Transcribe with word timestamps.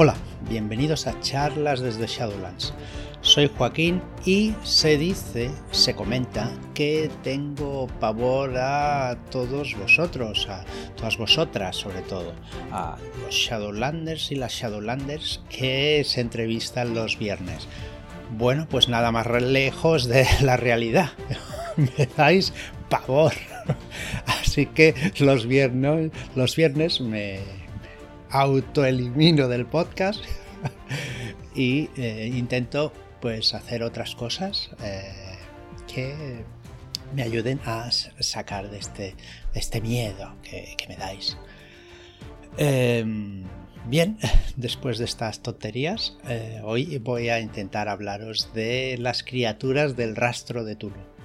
Hola, 0.00 0.14
bienvenidos 0.48 1.08
a 1.08 1.20
charlas 1.22 1.80
desde 1.80 2.06
Shadowlands. 2.06 2.72
Soy 3.20 3.48
Joaquín 3.48 4.00
y 4.24 4.54
se 4.62 4.96
dice, 4.96 5.50
se 5.72 5.96
comenta 5.96 6.52
que 6.72 7.10
tengo 7.24 7.88
pavor 7.98 8.56
a 8.58 9.18
todos 9.32 9.76
vosotros, 9.76 10.46
a 10.48 10.64
todas 10.94 11.18
vosotras 11.18 11.74
sobre 11.74 12.02
todo, 12.02 12.32
a 12.70 12.96
los 13.24 13.34
Shadowlanders 13.34 14.30
y 14.30 14.36
las 14.36 14.52
Shadowlanders 14.52 15.42
que 15.50 16.04
se 16.04 16.20
entrevistan 16.20 16.94
los 16.94 17.18
viernes. 17.18 17.66
Bueno, 18.30 18.68
pues 18.70 18.88
nada 18.88 19.10
más 19.10 19.26
lejos 19.42 20.06
de 20.06 20.28
la 20.42 20.56
realidad. 20.56 21.10
Me 21.76 22.06
dais 22.16 22.52
pavor. 22.88 23.32
Así 24.26 24.66
que 24.66 24.94
los 25.18 25.48
viernes, 25.48 27.00
me 27.00 27.40
autoelimino 28.30 29.48
del 29.48 29.66
podcast 29.66 30.22
y 31.54 31.88
eh, 31.96 32.30
intento 32.34 32.92
pues 33.20 33.54
hacer 33.54 33.82
otras 33.82 34.14
cosas 34.14 34.70
eh, 34.82 35.12
que 35.92 36.44
me 37.14 37.22
ayuden 37.22 37.60
a 37.64 37.90
sacar 37.90 38.70
de 38.70 38.78
este, 38.78 39.14
este 39.54 39.80
miedo 39.80 40.34
que, 40.42 40.76
me 40.88 40.96
dais. 40.96 41.36
Em, 42.56 43.44
bien, 43.86 44.18
después 44.56 44.98
de 44.98 45.06
estas 45.06 45.40
tonterías, 45.40 46.16
eh, 46.28 46.60
hoy 46.62 46.98
voy 46.98 47.30
a 47.30 47.40
intentar 47.40 47.88
hablaros 47.88 48.52
de 48.52 48.96
las 48.98 49.22
criaturas 49.22 49.96
del 49.96 50.16
rastro 50.16 50.64
de 50.64 50.76
Tulu. 50.76 51.18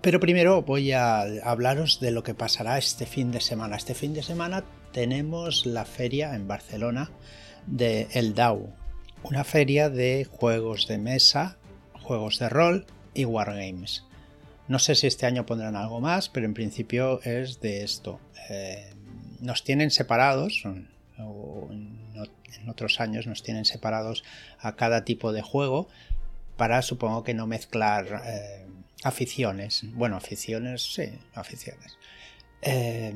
Pero 0.00 0.20
primero 0.20 0.62
voy 0.62 0.92
a 0.92 1.22
hablaros 1.44 1.98
de 1.98 2.10
lo 2.10 2.22
que 2.22 2.34
pasará 2.34 2.76
este 2.76 3.06
fin 3.06 3.30
de 3.30 3.40
semana. 3.40 3.76
Este 3.76 3.94
fin 3.94 4.12
de 4.12 4.22
semana 4.22 4.62
tenemos 4.94 5.66
la 5.66 5.84
feria 5.84 6.36
en 6.36 6.46
Barcelona 6.46 7.10
de 7.66 8.06
El 8.12 8.34
DAO, 8.34 8.72
una 9.24 9.42
feria 9.42 9.90
de 9.90 10.24
juegos 10.24 10.86
de 10.86 10.98
mesa, 10.98 11.58
juegos 12.00 12.38
de 12.38 12.48
rol 12.48 12.86
y 13.12 13.24
wargames. 13.24 14.04
No 14.68 14.78
sé 14.78 14.94
si 14.94 15.08
este 15.08 15.26
año 15.26 15.44
pondrán 15.46 15.74
algo 15.74 16.00
más, 16.00 16.28
pero 16.28 16.46
en 16.46 16.54
principio 16.54 17.20
es 17.22 17.60
de 17.60 17.82
esto. 17.82 18.20
Eh, 18.48 18.94
nos 19.40 19.64
tienen 19.64 19.90
separados, 19.90 20.62
o 21.18 21.68
en 21.72 22.68
otros 22.68 23.00
años 23.00 23.26
nos 23.26 23.42
tienen 23.42 23.64
separados 23.64 24.22
a 24.60 24.76
cada 24.76 25.04
tipo 25.04 25.32
de 25.32 25.42
juego 25.42 25.88
para 26.56 26.82
supongo 26.82 27.24
que 27.24 27.34
no 27.34 27.48
mezclar 27.48 28.22
eh, 28.24 28.64
aficiones. 29.02 29.82
Bueno, 29.94 30.16
aficiones, 30.16 30.94
sí, 30.94 31.18
aficiones. 31.34 31.98
Eh, 32.62 33.12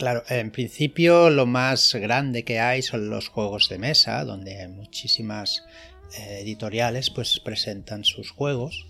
Claro, 0.00 0.24
en 0.30 0.50
principio 0.50 1.28
lo 1.28 1.44
más 1.44 1.94
grande 1.94 2.42
que 2.42 2.58
hay 2.58 2.80
son 2.80 3.10
los 3.10 3.28
juegos 3.28 3.68
de 3.68 3.76
mesa, 3.76 4.24
donde 4.24 4.66
muchísimas 4.66 5.62
eh, 6.18 6.38
editoriales 6.40 7.10
pues 7.10 7.38
presentan 7.38 8.04
sus 8.04 8.30
juegos 8.30 8.86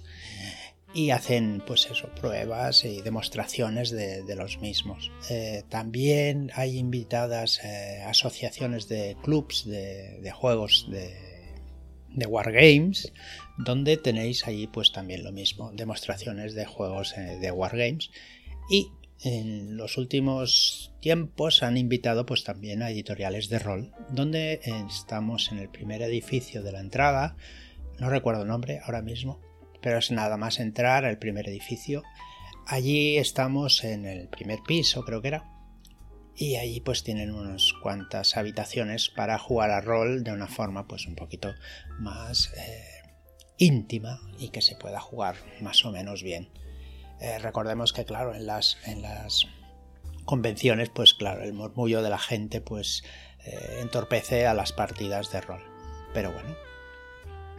y 0.95 1.11
hacen 1.11 1.65
pues 1.67 1.89
eso, 1.91 2.11
pruebas 2.15 2.85
y 2.85 3.03
demostraciones 3.03 3.91
de, 3.91 4.37
los 4.37 4.61
mismos. 4.61 5.11
Eh, 5.31 5.65
también 5.69 6.53
hay 6.55 6.79
invitadas 6.79 7.59
eh, 7.65 8.05
asociaciones 8.07 8.87
de 8.87 9.17
clubs 9.21 9.65
de, 9.67 10.31
juegos 10.33 10.87
de, 10.93 12.27
wargames, 12.29 13.13
donde 13.59 13.97
tenéis 13.97 14.47
ahí 14.47 14.69
pues 14.69 14.93
también 14.93 15.25
lo 15.25 15.33
mismo, 15.33 15.73
demostraciones 15.73 16.55
de 16.55 16.67
juegos 16.67 17.17
de 17.17 17.51
wargames 17.51 18.13
y 18.71 18.93
en 19.23 19.77
los 19.77 19.99
últimos 19.99 20.93
tiempos 21.01 21.63
han 21.63 21.77
invitado 21.77 22.25
pues 22.25 22.45
también 22.45 22.83
a 22.83 22.91
editoriales 22.91 23.49
de 23.49 23.59
rol, 23.59 23.93
donde 24.11 24.61
estamos 24.89 25.53
en 25.53 25.59
el 25.59 25.69
primer 25.69 26.03
edificio 26.03 26.63
de 26.63 26.73
la 26.73 26.81
entrada, 26.81 27.37
no 27.99 28.09
recuerdo 28.09 28.43
el 28.43 28.49
nombre 28.49 28.81
ahora 28.85 29.03
mismo, 29.03 29.41
pero 29.83 29.99
es 29.99 30.11
nada 30.11 30.37
más 30.37 30.59
entrar 30.59 31.05
al 31.05 31.19
primer 31.19 31.49
edificio. 31.49 32.03
Allí 32.67 33.19
estamos 33.19 33.85
en 33.85 34.07
el 34.07 34.29
primer 34.29 34.61
piso, 34.67 35.05
creo 35.05 35.21
que 35.21 35.29
era, 35.29 35.45
y 36.35 36.57
allí 36.57 36.81
pues 36.81 37.03
tienen 37.03 37.35
unas 37.35 37.75
cuantas 37.83 38.37
habitaciones 38.37 39.11
para 39.11 39.39
jugar 39.39 39.71
a 39.71 39.83
rol 39.83 40.25
de 40.25 40.33
una 40.33 40.47
forma 40.47 40.87
pues 40.87 41.07
un 41.07 41.15
poquito 41.15 41.53
más 41.99 42.53
eh, 42.57 42.83
íntima 43.59 44.21
y 44.39 44.49
que 44.49 44.63
se 44.63 44.77
pueda 44.77 45.01
jugar 45.01 45.37
más 45.61 45.85
o 45.85 45.93
menos 45.93 46.23
bien. 46.23 46.49
Eh, 47.21 47.39
recordemos 47.39 47.93
que, 47.93 48.05
claro, 48.05 48.35
en 48.35 48.47
las, 48.47 48.79
en 48.87 49.03
las 49.03 49.47
convenciones, 50.25 50.89
pues 50.89 51.13
claro, 51.13 51.43
el 51.43 51.53
murmullo 51.53 52.03
de 52.03 52.11
la 52.11 52.19
gente 52.19 52.61
pues 52.61 53.03
eh, 53.45 53.79
entorpece 53.81 54.47
a 54.47 54.55
las 54.55 54.73
partidas 54.73 55.31
de 55.31 55.41
rol. 55.41 55.63
Pero 56.15 56.33
bueno, 56.33 56.57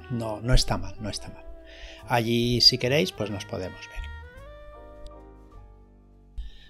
no, 0.09 0.41
no 0.41 0.53
está 0.53 0.77
mal, 0.77 0.95
no 0.99 1.09
está 1.09 1.29
mal. 1.29 1.45
Allí, 2.07 2.59
si 2.61 2.77
queréis, 2.77 3.11
pues 3.11 3.29
nos 3.29 3.45
podemos 3.45 3.79
ver. 3.87 4.01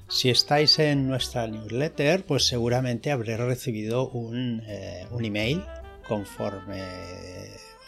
Si 0.09 0.29
estáis 0.29 0.77
en 0.79 1.07
nuestra 1.07 1.47
newsletter, 1.47 2.25
pues 2.25 2.45
seguramente 2.45 3.11
habréis 3.11 3.39
recibido 3.39 4.09
un, 4.09 4.61
eh, 4.67 5.07
un 5.11 5.23
email 5.23 5.63
conforme 6.05 6.83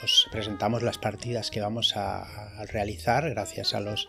os 0.02 0.30
presentamos 0.32 0.84
las 0.84 0.98
partidas 0.98 1.52
que 1.52 1.60
vamos 1.60 1.98
a 1.98 2.64
realizar 2.68 3.30
gracias 3.30 3.74
a 3.74 3.82
los 3.82 4.08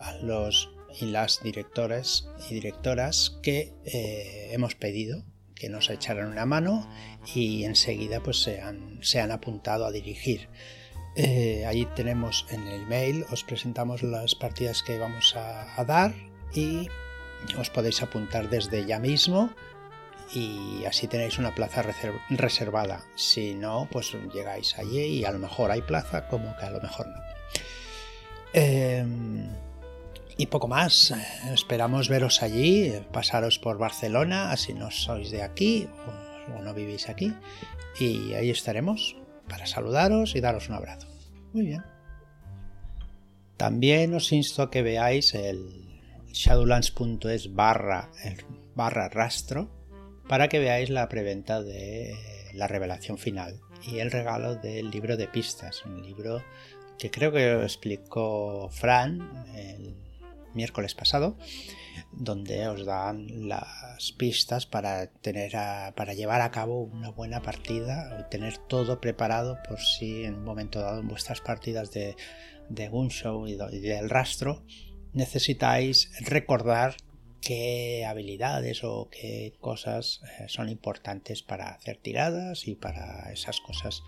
a 0.00 0.12
los 0.22 0.70
y 1.00 1.06
las 1.06 1.42
directores 1.42 2.28
y 2.48 2.54
directoras 2.54 3.38
que 3.42 3.72
eh, 3.84 4.50
hemos 4.52 4.74
pedido 4.74 5.24
que 5.54 5.68
nos 5.68 5.90
echaran 5.90 6.26
una 6.26 6.46
mano 6.46 6.88
y 7.34 7.64
enseguida 7.64 8.20
pues 8.20 8.42
se 8.42 8.60
han, 8.60 8.98
se 9.02 9.20
han 9.20 9.30
apuntado 9.30 9.86
a 9.86 9.92
dirigir. 9.92 10.48
Eh, 11.16 11.64
allí 11.66 11.86
tenemos 11.94 12.44
en 12.50 12.66
el 12.66 12.86
mail, 12.86 13.24
os 13.30 13.44
presentamos 13.44 14.02
las 14.02 14.34
partidas 14.34 14.82
que 14.82 14.98
vamos 14.98 15.34
a, 15.36 15.82
dar 15.84 16.12
y 16.52 16.88
os 17.56 17.70
podéis 17.70 18.02
apuntar 18.02 18.50
desde 18.50 18.84
ya 18.84 18.98
mismo 18.98 19.50
y 20.34 20.84
así 20.86 21.06
tenéis 21.06 21.38
una 21.38 21.54
plaza 21.54 21.84
reservada. 22.30 23.04
Si 23.14 23.54
no, 23.54 23.88
pues 23.92 24.12
llegáis 24.32 24.76
allí 24.76 25.04
y 25.04 25.24
a 25.24 25.30
lo 25.30 25.38
mejor 25.38 25.70
hay 25.70 25.82
plaza 25.82 26.26
como 26.26 26.56
que 26.56 26.64
a 26.64 26.70
lo 26.70 26.80
mejor 26.80 27.06
no. 27.06 27.33
Em, 28.54 29.48
y 30.36 30.46
poco 30.46 30.68
más. 30.68 31.12
Esperamos 31.52 32.08
veros 32.08 32.42
allí, 32.42 32.92
pasaros 33.12 33.58
por 33.58 33.78
Barcelona, 33.78 34.56
si 34.56 34.74
no 34.74 34.92
sois 34.92 35.30
de 35.30 35.42
aquí 35.42 35.88
o, 36.56 36.62
no 36.62 36.72
vivís 36.72 37.08
aquí. 37.08 37.34
Y 37.98 38.32
ahí 38.34 38.50
estaremos 38.50 39.16
para 39.48 39.66
saludaros 39.66 40.36
y 40.36 40.40
daros 40.40 40.68
un 40.68 40.76
abrazo. 40.76 41.08
Muy 41.52 41.66
bien. 41.66 41.82
También 43.56 44.14
os 44.14 44.32
insto 44.32 44.62
a 44.62 44.70
que 44.70 44.82
veáis 44.82 45.34
el 45.34 46.00
shadowlands.es 46.32 47.54
barra, 47.54 48.10
barra 48.74 49.08
rastro 49.08 49.70
para 50.28 50.48
que 50.48 50.58
veáis 50.58 50.90
la 50.90 51.08
preventa 51.08 51.62
de 51.62 52.14
la 52.54 52.66
revelación 52.66 53.18
final 53.18 53.60
y 53.86 53.98
el 53.98 54.10
regalo 54.10 54.56
del 54.56 54.90
libro 54.90 55.16
de 55.16 55.28
pistas, 55.28 55.84
un 55.84 56.02
libro 56.02 56.42
que 56.98 57.10
creo 57.10 57.32
que 57.32 57.62
explicó 57.62 58.68
Fran 58.70 59.46
el 59.54 59.96
miércoles 60.54 60.94
pasado, 60.94 61.36
donde 62.12 62.68
os 62.68 62.84
dan 62.86 63.48
las 63.48 64.12
pistas 64.12 64.66
para 64.66 65.06
tener 65.06 65.52
para 65.94 66.14
llevar 66.14 66.40
a 66.40 66.50
cabo 66.50 66.82
una 66.82 67.10
buena 67.10 67.42
partida, 67.42 68.28
tener 68.30 68.58
todo 68.58 69.00
preparado 69.00 69.58
por 69.68 69.80
si 69.80 70.24
en 70.24 70.34
un 70.34 70.44
momento 70.44 70.80
dado 70.80 71.00
en 71.00 71.08
vuestras 71.08 71.40
partidas 71.40 71.90
de, 71.92 72.16
de 72.68 72.88
Gunshow 72.88 73.46
y, 73.46 73.56
del 73.56 74.10
rastro 74.10 74.62
necesitáis 75.12 76.10
recordar 76.20 76.96
qué 77.40 78.04
habilidades 78.04 78.82
o 78.82 79.08
qué 79.10 79.54
cosas 79.60 80.20
eh, 80.40 80.46
son 80.48 80.68
importantes 80.68 81.42
para 81.42 81.68
hacer 81.68 81.98
tiradas 81.98 82.66
y 82.66 82.74
para 82.74 83.30
esas 83.32 83.60
cosas 83.60 84.02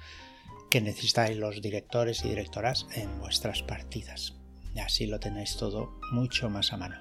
que 0.71 0.81
necesitáis 0.81 1.37
los 1.37 1.63
directores 1.63 2.25
y 2.25 2.29
directoras 2.29 2.87
en 2.95 3.19
vuestras 3.21 3.63
partidas. 3.63 4.35
Así 4.83 5.07
lo 5.07 5.19
tenéis 5.21 5.57
todo 5.57 5.99
mucho 6.13 6.51
más 6.51 6.73
a 6.73 6.77
mano. 6.77 6.97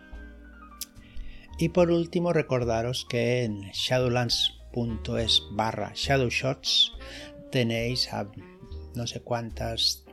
Y 1.57 1.69
por 1.69 1.91
último 1.91 2.33
recordaros 2.33 3.05
que 3.09 3.43
en 3.43 3.61
shadowlands.es 3.71 5.43
barra 5.51 5.91
shadowshots 5.95 6.93
tenéis 7.51 8.11
a 8.11 8.29
no 8.95 9.07
sé 9.07 9.21
cuántas 9.21 10.03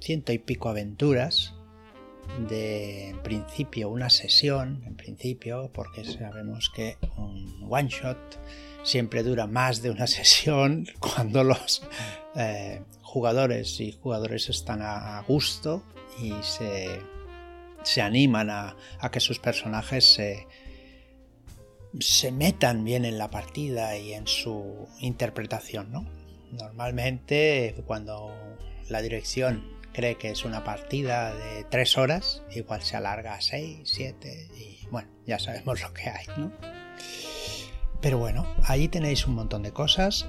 ciento 0.00 0.32
y 0.32 0.38
pico 0.38 0.68
aventuras 0.68 1.54
de 2.48 3.10
en 3.10 3.22
principio 3.22 3.88
una 3.88 4.10
sesión 4.10 4.82
en 4.86 4.96
principio 4.96 5.70
porque 5.72 6.04
sabemos 6.04 6.70
que 6.74 6.96
un 7.16 7.66
one 7.70 7.88
shot 7.88 8.18
siempre 8.84 9.24
dura 9.24 9.46
más 9.46 9.82
de 9.82 9.90
una 9.90 10.06
sesión 10.06 10.86
cuando 11.00 11.42
los 11.42 11.82
eh, 12.36 12.82
jugadores 13.02 13.80
y 13.80 13.92
jugadores 13.92 14.48
están 14.48 14.82
a 14.82 15.20
gusto 15.26 15.82
y 16.18 16.32
se, 16.42 17.00
animan 18.00 18.50
a, 18.50 18.76
que 19.10 19.20
sus 19.20 19.38
personajes 19.38 20.14
se, 20.14 20.46
se 22.00 22.32
metan 22.32 22.84
bien 22.84 23.04
en 23.04 23.18
la 23.18 23.30
partida 23.30 23.96
y 23.96 24.12
en 24.12 24.26
su 24.26 24.88
interpretación, 25.00 25.90
¿no? 25.90 26.06
Normalmente 26.52 27.74
cuando 27.86 28.32
la 28.88 29.02
dirección 29.02 29.64
cree 29.92 30.16
que 30.16 30.30
es 30.30 30.44
una 30.44 30.64
partida 30.64 31.34
de 31.34 31.64
tres 31.64 31.98
horas, 31.98 32.42
igual 32.54 32.82
se 32.82 32.96
alarga 32.96 33.34
a 33.34 33.40
seis, 33.40 33.80
siete 33.84 34.48
y 34.56 34.86
bueno, 34.88 35.08
ya 35.26 35.38
sabemos 35.38 35.80
lo 35.82 35.92
que 35.92 36.08
hay, 36.08 36.26
¿no? 36.36 36.52
Pero 38.04 38.18
bueno, 38.18 38.46
ahí 38.64 38.88
tenéis 38.88 39.26
un 39.26 39.34
montón 39.34 39.62
de 39.62 39.72
cosas 39.72 40.26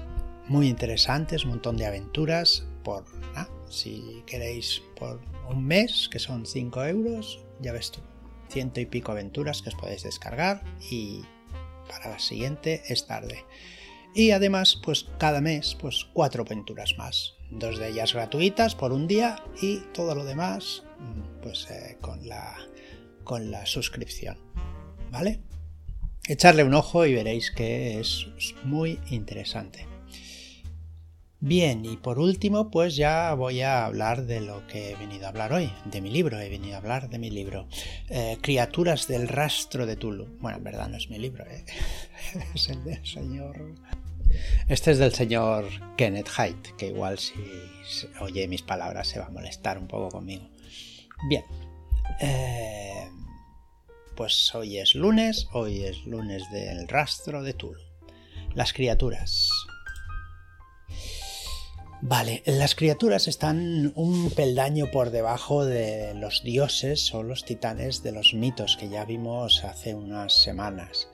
muy 0.48 0.66
interesantes, 0.66 1.44
un 1.44 1.50
montón 1.50 1.76
de 1.76 1.84
aventuras 1.84 2.66
por, 2.82 3.04
ah, 3.34 3.50
si 3.68 4.22
queréis, 4.24 4.80
por 4.98 5.20
un 5.50 5.62
mes, 5.62 6.08
que 6.10 6.18
son 6.18 6.46
5 6.46 6.84
euros, 6.86 7.38
ya 7.60 7.72
ves 7.72 7.90
tú, 7.90 8.00
ciento 8.48 8.80
y 8.80 8.86
pico 8.86 9.12
aventuras 9.12 9.60
que 9.60 9.68
os 9.68 9.74
podéis 9.74 10.04
descargar 10.04 10.64
y 10.90 11.20
para 11.86 12.08
la 12.08 12.18
siguiente 12.18 12.82
es 12.88 13.06
tarde. 13.06 13.44
Y 14.14 14.30
además, 14.30 14.80
pues 14.82 15.08
cada 15.18 15.42
mes, 15.42 15.76
pues 15.78 16.06
cuatro 16.14 16.44
aventuras 16.46 16.94
más. 16.96 17.34
Dos 17.50 17.78
de 17.78 17.90
ellas 17.90 18.14
gratuitas 18.14 18.74
por 18.74 18.90
un 18.94 19.06
día 19.06 19.44
y 19.60 19.80
todo 19.92 20.14
lo 20.14 20.24
demás, 20.24 20.82
mm, 20.98 21.42
pues 21.42 21.68
eh, 21.70 21.98
con, 22.00 22.26
la, 22.26 22.56
con 23.22 23.50
la 23.50 23.66
suscripción. 23.66 24.38
¿Vale? 25.10 25.42
Echarle 26.28 26.64
un 26.64 26.74
ojo 26.74 27.06
y 27.06 27.14
veréis 27.14 27.50
que 27.50 28.00
es 28.00 28.26
muy 28.64 28.98
interesante. 29.10 29.86
Bien, 31.38 31.84
y 31.84 31.96
por 31.96 32.18
último, 32.18 32.70
pues 32.70 32.96
ya 32.96 33.32
voy 33.34 33.60
a 33.60 33.84
hablar 33.84 34.24
de 34.24 34.40
lo 34.40 34.66
que 34.66 34.90
he 34.90 34.96
venido 34.96 35.26
a 35.26 35.28
hablar 35.28 35.52
hoy, 35.52 35.70
de 35.84 36.00
mi 36.00 36.10
libro, 36.10 36.40
he 36.40 36.48
venido 36.48 36.74
a 36.74 36.78
hablar 36.78 37.10
de 37.10 37.18
mi 37.18 37.30
libro, 37.30 37.68
eh, 38.08 38.38
Criaturas 38.40 39.06
del 39.06 39.28
rastro 39.28 39.86
de 39.86 39.96
Tulu. 39.96 40.38
Bueno, 40.40 40.58
en 40.58 40.64
verdad 40.64 40.88
no 40.88 40.96
es 40.96 41.10
mi 41.10 41.18
libro, 41.18 41.44
¿eh? 41.46 41.64
es 42.54 42.68
el 42.68 42.82
del 42.82 43.06
señor... 43.06 43.74
Este 44.66 44.90
es 44.90 44.98
del 44.98 45.14
señor 45.14 45.66
Kenneth 45.96 46.30
Haidt, 46.36 46.76
que 46.76 46.88
igual 46.88 47.18
si 47.18 47.34
oye 48.20 48.48
mis 48.48 48.62
palabras 48.62 49.06
se 49.06 49.20
va 49.20 49.26
a 49.26 49.30
molestar 49.30 49.78
un 49.78 49.86
poco 49.86 50.08
conmigo. 50.08 50.48
Bien, 51.28 51.44
eh, 52.20 53.08
pues 54.16 54.54
hoy 54.54 54.78
es 54.78 54.94
lunes, 54.94 55.46
hoy 55.52 55.84
es 55.84 56.04
lunes 56.06 56.50
del 56.50 56.88
rastro 56.88 57.42
de 57.42 57.52
Tulu. 57.52 57.80
Las 58.54 58.72
criaturas. 58.72 59.50
Vale, 62.00 62.42
las 62.46 62.74
criaturas 62.74 63.28
están 63.28 63.92
un 63.94 64.30
peldaño 64.30 64.90
por 64.90 65.10
debajo 65.10 65.64
de 65.64 66.14
los 66.14 66.42
dioses 66.42 67.12
o 67.14 67.22
los 67.22 67.44
titanes 67.44 68.02
de 68.02 68.12
los 68.12 68.34
mitos 68.34 68.76
que 68.76 68.88
ya 68.88 69.04
vimos 69.04 69.64
hace 69.64 69.94
unas 69.94 70.32
semanas. 70.32 71.08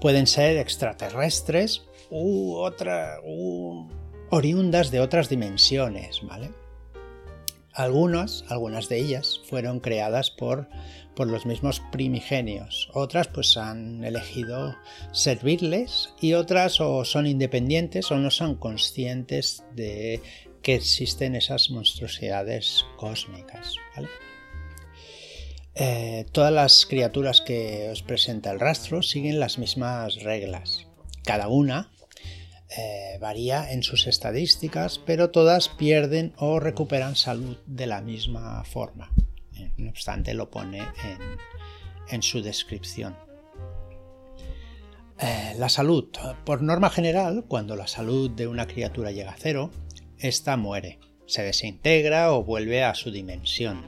Pueden 0.00 0.26
ser 0.26 0.56
extraterrestres 0.58 1.82
u, 2.10 2.54
otra, 2.54 3.18
oriundas 4.30 4.90
de 4.90 5.00
otras 5.00 5.28
dimensiones, 5.28 6.20
¿vale? 6.22 6.50
Algunas, 7.72 8.44
algunas 8.48 8.88
de 8.88 8.98
ellas 8.98 9.40
fueron 9.48 9.80
creadas 9.80 10.30
por, 10.30 10.68
por 11.16 11.28
los 11.28 11.46
mismos 11.46 11.80
primigenios, 11.90 12.90
otras 12.92 13.26
pues 13.28 13.56
han 13.56 14.04
elegido 14.04 14.76
servirles 15.12 16.10
y 16.20 16.34
otras 16.34 16.80
o 16.80 17.04
son 17.04 17.26
independientes 17.26 18.10
o 18.10 18.16
no 18.18 18.30
son 18.30 18.56
conscientes 18.56 19.64
de 19.74 20.20
que 20.62 20.74
existen 20.74 21.34
esas 21.34 21.70
monstruosidades 21.70 22.84
cósmicas. 22.98 23.74
Eh, 25.74 26.26
todas 26.32 26.52
las 26.52 26.86
criaturas 26.86 27.40
que 27.40 27.88
os 27.90 28.02
presenta 28.02 28.50
el 28.50 28.60
rastro 28.60 29.02
siguen 29.02 29.40
las 29.40 29.58
mismas 29.58 30.22
reglas. 30.22 30.86
Cada 31.24 31.48
una 31.48 31.90
eh, 32.76 33.16
varía 33.20 33.72
en 33.72 33.82
sus 33.82 34.06
estadísticas, 34.06 34.98
pero 34.98 35.30
todas 35.30 35.68
pierden 35.68 36.34
o 36.36 36.60
recuperan 36.60 37.16
salud 37.16 37.56
de 37.66 37.86
la 37.86 38.00
misma 38.00 38.64
forma. 38.64 39.10
No 39.76 39.90
obstante, 39.90 40.34
lo 40.34 40.50
pone 40.50 40.82
en, 42.08 42.22
su 42.22 42.42
descripción. 42.42 43.16
Eh, 45.18 45.54
la 45.58 45.68
salud. 45.68 46.08
Por 46.44 46.62
norma 46.62 46.90
general, 46.90 47.44
cuando 47.48 47.76
la 47.76 47.86
salud 47.86 48.30
de 48.30 48.46
una 48.46 48.66
criatura 48.66 49.10
llega 49.10 49.32
a 49.32 49.36
cero, 49.38 49.70
ésta 50.18 50.56
muere, 50.56 50.98
se 51.26 51.42
desintegra 51.42 52.32
o 52.32 52.44
vuelve 52.44 52.84
a 52.84 52.94
su 52.94 53.10
dimensión. 53.10 53.86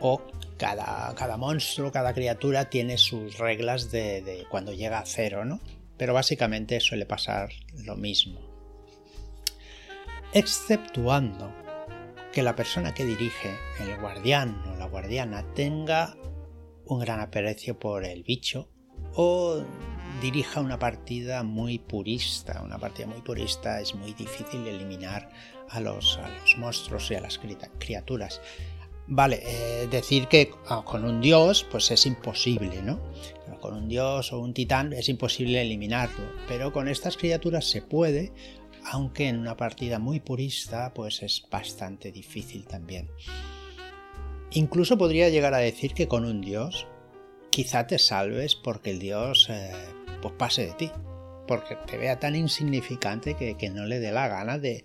O 0.00 0.22
cada, 0.58 1.14
cada 1.14 1.36
monstruo, 1.36 1.92
cada 1.92 2.12
criatura 2.14 2.68
tiene 2.68 2.98
sus 2.98 3.38
reglas 3.38 3.90
de, 3.90 4.22
de 4.22 4.44
cuando 4.50 4.72
llega 4.72 4.98
a 4.98 5.06
cero, 5.06 5.44
¿no? 5.44 5.60
pero 5.96 6.14
básicamente 6.14 6.80
suele 6.80 7.06
pasar 7.06 7.50
lo 7.84 7.96
mismo. 7.96 8.40
Exceptuando 10.32 11.52
que 12.34 12.42
la 12.42 12.56
persona 12.56 12.92
que 12.92 13.04
dirige, 13.04 13.56
el 13.78 13.96
guardián 14.00 14.60
o 14.66 14.76
la 14.76 14.86
guardiana, 14.86 15.44
tenga 15.54 16.16
un 16.84 16.98
gran 16.98 17.20
aprecio 17.20 17.78
por 17.78 18.04
el 18.04 18.24
bicho 18.24 18.68
o 19.14 19.62
dirija 20.20 20.60
una 20.60 20.78
partida 20.78 21.44
muy 21.44 21.78
purista. 21.78 22.60
Una 22.64 22.78
partida 22.78 23.06
muy 23.06 23.20
purista 23.20 23.80
es 23.80 23.94
muy 23.94 24.12
difícil 24.14 24.66
eliminar 24.66 25.30
a 25.70 25.78
los, 25.80 26.18
a 26.18 26.28
los 26.28 26.58
monstruos 26.58 27.08
y 27.12 27.14
a 27.14 27.20
las 27.20 27.38
criaturas. 27.78 28.40
Vale, 29.06 29.42
eh, 29.44 29.86
decir 29.88 30.26
que 30.26 30.50
ah, 30.66 30.82
con 30.84 31.04
un 31.04 31.20
dios 31.20 31.64
pues 31.70 31.90
es 31.92 32.04
imposible, 32.04 32.82
¿no? 32.82 32.98
Con 33.60 33.74
un 33.74 33.88
dios 33.88 34.32
o 34.32 34.40
un 34.40 34.54
titán 34.54 34.92
es 34.92 35.08
imposible 35.08 35.62
eliminarlo, 35.62 36.24
pero 36.48 36.72
con 36.72 36.88
estas 36.88 37.16
criaturas 37.16 37.64
se 37.64 37.80
puede, 37.80 38.32
aunque 38.84 39.28
en 39.28 39.38
una 39.38 39.56
partida 39.56 39.98
muy 39.98 40.20
purista 40.20 40.92
pues 40.94 41.22
es 41.22 41.44
bastante 41.50 42.12
difícil 42.12 42.66
también. 42.66 43.10
Incluso 44.52 44.98
podría 44.98 45.28
llegar 45.30 45.54
a 45.54 45.58
decir 45.58 45.94
que 45.94 46.08
con 46.08 46.24
un 46.24 46.40
dios 46.40 46.86
quizá 47.50 47.86
te 47.86 47.98
salves 47.98 48.54
porque 48.54 48.90
el 48.90 48.98
dios 48.98 49.48
eh, 49.50 49.72
pues 50.22 50.34
pase 50.34 50.66
de 50.66 50.72
ti, 50.74 50.90
porque 51.46 51.76
te 51.86 51.96
vea 51.96 52.18
tan 52.18 52.36
insignificante 52.36 53.34
que, 53.34 53.70
no 53.70 53.86
le 53.86 54.00
dé 54.00 54.12
la 54.12 54.28
gana 54.28 54.58
de 54.58 54.84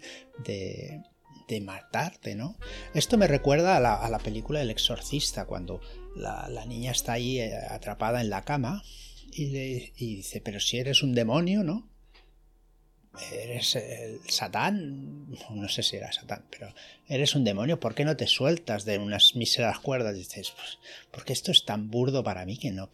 de 1.49 1.61
matarte, 1.61 2.35
¿no? 2.35 2.57
Esto 2.93 3.17
me 3.17 3.27
recuerda 3.27 3.75
a 3.75 4.09
la, 4.09 4.19
película 4.19 4.61
El 4.61 4.69
Exorcista, 4.69 5.45
cuando 5.45 5.81
la, 6.15 6.47
niña 6.65 6.91
está 6.91 7.13
ahí 7.13 7.39
eh, 7.39 7.53
atrapada 7.69 8.21
en 8.21 8.29
la 8.29 8.43
cama 8.43 8.83
y, 9.31 9.47
dice, 9.97 10.41
pero 10.41 10.59
si 10.59 10.77
eres 10.77 11.03
un 11.03 11.13
demonio, 11.13 11.63
¿no? 11.63 11.89
Eres 13.31 13.75
el 13.75 14.19
Satán, 14.27 15.27
no 15.49 15.69
sé 15.69 15.83
si 15.83 15.97
era 15.97 16.11
Satán, 16.11 16.45
pero 16.49 16.73
eres 17.07 17.35
un 17.35 17.43
demonio, 17.43 17.79
¿por 17.79 17.95
qué 17.95 18.05
no 18.05 18.15
te 18.15 18.27
sueltas 18.27 18.85
de 18.85 18.97
unas 18.97 19.35
míseras 19.35 19.79
cuerdas? 19.79 20.15
dices, 20.15 20.51
pues 20.55 20.79
porque 21.11 21.33
esto 21.33 21.51
es 21.51 21.65
tan 21.65 21.89
burdo 21.89 22.23
para 22.23 22.45
mí 22.45 22.57
que 22.57 22.71
no, 22.71 22.89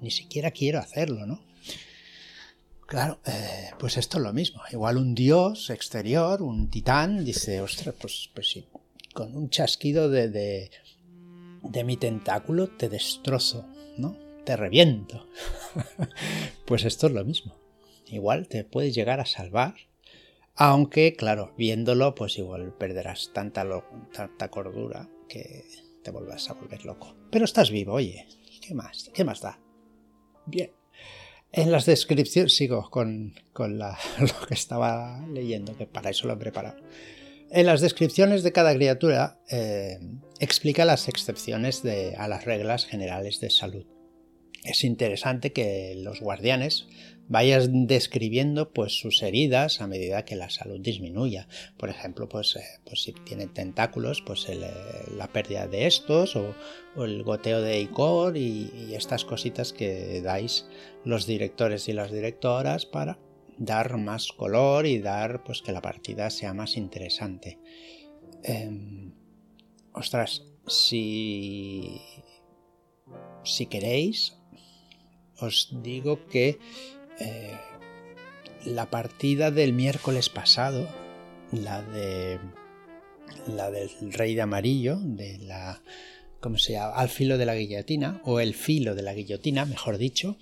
ni 0.00 0.10
siquiera 0.10 0.50
quiero 0.50 0.78
hacerlo, 0.78 1.26
¿no? 1.26 1.44
Claro, 2.86 3.20
eh, 3.26 3.70
pues 3.78 3.98
esto 3.98 4.16
es 4.16 4.24
lo 4.24 4.32
mismo. 4.32 4.62
Igual 4.72 4.96
un 4.96 5.14
dios 5.14 5.68
exterior, 5.68 6.40
un 6.40 6.70
titán, 6.70 7.22
dice, 7.22 7.60
ostras, 7.60 7.94
pues, 8.00 8.30
pues 8.34 8.58
con 9.12 9.36
un 9.36 9.50
chasquido 9.50 10.08
de, 10.08 10.70
de 11.62 11.84
mi 11.84 11.96
tentáculo 11.98 12.68
te 12.68 12.88
destrozo, 12.88 13.66
¿no? 13.98 14.16
Te 14.44 14.56
reviento. 14.56 15.26
pues 16.66 16.84
esto 16.84 17.08
es 17.08 17.12
lo 17.12 17.24
mismo. 17.24 17.67
Igual 18.10 18.48
te 18.48 18.64
puedes 18.64 18.94
llegar 18.94 19.20
a 19.20 19.26
salvar, 19.26 19.74
aunque, 20.54 21.14
claro, 21.14 21.54
viéndolo, 21.56 22.14
pues 22.14 22.38
igual 22.38 22.74
perderás 22.76 23.30
tanta, 23.32 23.64
tanta 24.12 24.48
cordura 24.50 25.08
que 25.28 25.64
te 26.02 26.10
vuelvas 26.10 26.50
a 26.50 26.54
volver 26.54 26.84
loco. 26.84 27.14
Pero 27.30 27.44
estás 27.44 27.70
vivo, 27.70 27.92
oye, 27.94 28.26
¿qué 28.60 28.74
más? 28.74 29.10
¿Qué 29.14 29.24
más 29.24 29.40
da? 29.40 29.60
Bien. 30.46 30.72
En 31.52 31.70
las 31.70 31.86
descripciones, 31.86 32.56
sigo 32.56 32.90
con, 32.90 33.34
lo 33.56 34.46
que 34.46 34.54
estaba 34.54 35.24
leyendo, 35.28 35.76
que 35.76 35.86
para 35.86 36.10
eso 36.10 36.26
lo 36.26 36.34
he 36.34 36.38
preparado. 36.38 36.76
En 37.50 37.64
las 37.64 37.80
descripciones 37.80 38.42
de 38.42 38.52
cada 38.52 38.74
criatura 38.74 39.40
eh, 39.48 39.98
explica 40.38 40.84
las 40.84 41.08
excepciones 41.08 41.82
de, 41.82 42.14
a 42.16 42.28
las 42.28 42.44
reglas 42.44 42.84
generales 42.84 43.40
de 43.40 43.50
salud. 43.50 43.86
Es 44.64 44.84
interesante 44.84 45.52
que 45.52 45.94
los 45.96 46.20
guardianes 46.20 46.88
vayan 47.28 47.86
describiendo 47.86 48.72
pues 48.72 48.98
sus 48.98 49.22
heridas 49.22 49.80
a 49.80 49.86
medida 49.86 50.24
que 50.24 50.36
la 50.36 50.50
salud 50.50 50.80
disminuya. 50.80 51.46
Por 51.76 51.90
ejemplo, 51.90 52.28
pues, 52.28 52.56
eh, 52.56 52.64
pues 52.84 53.02
si 53.02 53.12
tienen 53.12 53.52
tentáculos, 53.52 54.22
pues 54.22 54.48
eh, 54.48 54.58
la 55.16 55.28
pérdida 55.28 55.66
de 55.66 55.86
estos 55.86 56.36
o, 56.36 56.54
el 56.96 57.22
goteo 57.22 57.60
de 57.60 57.80
icor 57.80 58.36
y, 58.36 58.94
estas 58.94 59.24
cositas 59.24 59.72
que 59.72 60.20
dais 60.20 60.66
los 61.04 61.26
directores 61.26 61.88
y 61.88 61.92
las 61.92 62.10
directoras 62.10 62.86
para 62.86 63.18
dar 63.58 63.96
más 63.98 64.32
color 64.32 64.86
y 64.86 64.98
dar 64.98 65.44
pues 65.44 65.62
que 65.62 65.72
la 65.72 65.82
partida 65.82 66.30
sea 66.30 66.54
más 66.54 66.76
interesante. 66.76 67.58
Em, 68.42 69.12
ostras, 69.92 70.44
si 70.66 72.00
si 73.44 73.66
queréis 73.66 74.36
os 75.40 75.70
digo 75.82 76.26
que 76.26 76.58
eh, 77.20 77.56
la 78.64 78.90
partida 78.90 79.50
del 79.50 79.72
miércoles 79.72 80.28
pasado, 80.28 80.88
la 81.52 81.82
de 81.82 82.38
la 83.46 83.70
del 83.70 83.90
rey 84.12 84.34
de 84.34 84.42
amarillo, 84.42 84.98
de 85.00 85.38
la 85.38 85.82
¿cómo 86.40 86.58
se 86.58 86.74
llama? 86.74 86.94
al 86.94 87.08
filo 87.08 87.38
de 87.38 87.46
la 87.46 87.54
guillotina, 87.54 88.20
o 88.24 88.40
el 88.40 88.54
filo 88.54 88.94
de 88.94 89.02
la 89.02 89.14
guillotina, 89.14 89.64
mejor 89.64 89.98
dicho, 89.98 90.36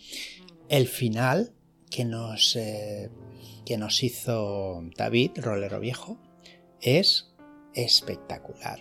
el 0.68 0.86
final 0.86 1.52
que 1.90 2.04
nos, 2.04 2.56
eh, 2.56 3.10
que 3.64 3.78
nos 3.78 4.02
hizo 4.02 4.82
David, 4.96 5.32
Rolero 5.36 5.80
Viejo, 5.80 6.18
es 6.80 7.34
espectacular. 7.74 8.80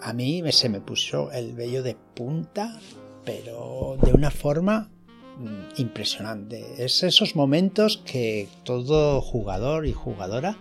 A 0.00 0.12
mí 0.12 0.42
se 0.52 0.68
me 0.68 0.80
puso 0.80 1.32
el 1.32 1.54
vello 1.54 1.82
de 1.82 1.96
punta, 2.14 2.78
pero 3.24 3.96
de 4.02 4.12
una 4.12 4.30
forma 4.30 4.90
impresionante. 5.76 6.84
Es 6.84 7.02
esos 7.02 7.36
momentos 7.36 8.02
que 8.04 8.48
todo 8.64 9.20
jugador 9.20 9.86
y 9.86 9.92
jugadora 9.92 10.56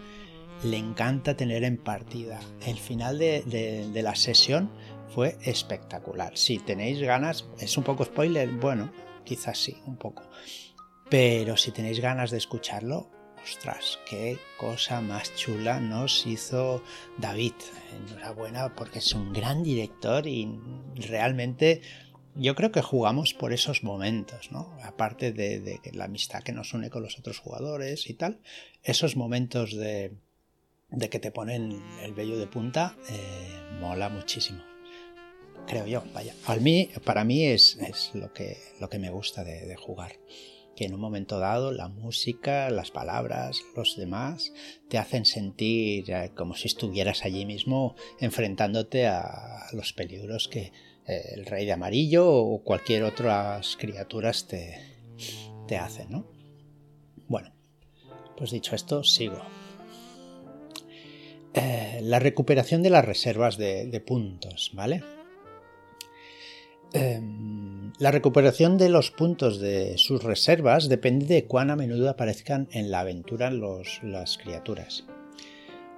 le 0.64 0.78
encanta 0.78 1.38
tener 1.38 1.64
en 1.64 1.78
partida. 1.78 2.40
El 2.66 2.78
final 2.78 3.20
de, 3.20 3.42
de 3.44 4.04
la 4.04 4.16
sesión 4.16 4.70
fue 5.14 5.38
espectacular. 5.44 6.38
Si 6.38 6.60
tenéis 6.60 7.02
ganas, 7.02 7.46
es 7.60 7.78
un 7.78 7.84
poco 7.84 8.06
spoiler, 8.06 8.50
bueno, 8.50 8.92
quizás 9.24 9.58
sí, 9.58 9.78
un 9.86 9.98
poco. 9.98 10.24
Pero 11.10 11.56
si 11.56 11.72
tenéis 11.72 12.00
ganas 12.00 12.32
de 12.32 12.38
escucharlo, 12.38 13.10
ostras, 13.44 14.00
qué 14.10 14.40
cosa 14.58 15.02
más 15.02 15.36
chula 15.36 15.80
nos 15.80 16.26
hizo 16.26 16.84
David. 17.18 17.54
Enhorabuena 17.96 18.74
porque 18.76 19.00
es 19.00 19.14
un 19.14 19.32
gran 19.32 19.64
director 19.64 20.26
y 20.26 20.60
realmente 20.96 21.82
yo 22.36 22.56
creo 22.56 22.72
que 22.72 22.82
jugamos 22.82 23.34
por 23.34 23.54
esos 23.54 23.84
momentos, 23.84 24.52
¿no? 24.52 24.78
Aparte 24.84 25.32
de, 25.32 25.80
la 25.94 26.06
amistad 26.06 26.44
que 26.44 26.52
nos 26.52 26.74
une 26.74 26.90
con 26.90 27.04
los 27.04 27.18
otros 27.18 27.40
jugadores 27.40 28.10
y 28.10 28.14
tal, 28.14 28.40
esos 28.84 29.16
momentos 29.16 29.76
de, 29.76 30.12
que 31.10 31.20
te 31.20 31.32
ponen 31.32 31.82
el 32.02 32.14
vello 32.14 32.38
de 32.38 32.48
punta 32.48 32.96
eh, 33.10 33.80
mola 33.80 34.10
muchísimo 34.10 34.64
creo 35.66 35.86
yo, 35.86 36.04
vaya. 36.14 36.34
Al 36.46 36.62
mí, 36.62 36.90
para 37.04 37.24
mí 37.24 37.46
es, 37.46 37.78
lo, 38.14 38.32
que, 38.34 38.58
lo 38.80 38.90
que 38.90 39.00
me 39.00 39.10
gusta 39.10 39.44
de, 39.44 39.76
jugar. 39.76 40.14
Que 40.76 40.86
en 40.86 40.94
un 40.94 41.00
momento 41.00 41.40
dado 41.40 41.72
la 41.72 41.88
música, 41.88 42.70
las 42.70 42.92
palabras, 42.92 43.62
los 43.76 43.96
demás 43.96 44.52
te 44.90 44.98
hacen 44.98 45.26
sentir 45.26 46.12
eh, 46.12 46.32
como 46.36 46.56
si 46.56 46.68
estuvieras 46.68 47.24
allí 47.24 47.46
mismo 47.46 47.96
enfrentándote 48.20 49.08
a 49.08 49.68
los 49.72 49.94
peligros 49.94 50.48
que 50.50 50.74
el 51.08 51.46
rey 51.46 51.66
de 51.66 51.74
amarillo 51.74 52.28
o 52.28 52.64
cualquier 52.64 53.04
otras 53.04 53.78
criaturas 53.78 54.48
te, 54.48 54.80
te 55.68 55.78
hacen, 55.78 56.12
¿no? 56.12 56.26
Bueno, 57.28 57.52
pues 58.38 58.52
dicho 58.52 58.76
esto, 58.76 59.04
sigo. 59.04 59.42
Eh, 61.54 62.00
la 62.04 62.20
recuperación 62.20 62.84
de 62.84 62.90
las 62.90 63.06
reservas 63.06 63.58
de 63.58 64.04
puntos, 64.06 64.72
¿vale? 64.74 65.04
Em, 66.96 67.92
la 68.00 68.12
recuperación 68.12 68.78
de 68.78 68.88
los 68.88 69.12
puntos 69.12 69.60
de 69.60 69.98
sus 69.98 70.24
reservas 70.24 70.88
depende 70.88 71.26
de 71.26 71.46
cuán 71.46 71.70
a 71.70 71.76
menudo 71.76 72.10
aparezcan 72.10 72.70
en 72.72 72.90
la 72.90 73.02
aventura 73.02 73.52
las 73.52 74.38
criaturas. 74.38 75.04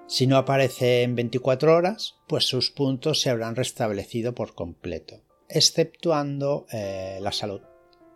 Si 0.07 0.25
no 0.25 0.37
aparece 0.37 1.03
en 1.03 1.15
24 1.15 1.75
horas, 1.75 2.15
pues 2.27 2.45
sus 2.45 2.71
puntos 2.71 3.19
se 3.19 3.29
habrán 3.29 3.57
restablecido 3.57 4.33
por 4.33 4.55
completo, 4.55 5.21
exceptuando 5.49 6.65
eh, 6.71 7.19
la 7.21 7.33
salud, 7.33 7.59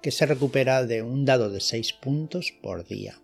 que 0.02 0.12
se 0.12 0.26
recupera 0.26 0.86
de 0.86 1.02
un 1.02 1.26
dado 1.26 1.50
de 1.50 1.60
6 1.60 1.92
puntos 1.94 2.54
por 2.64 2.88
día. 2.88 3.22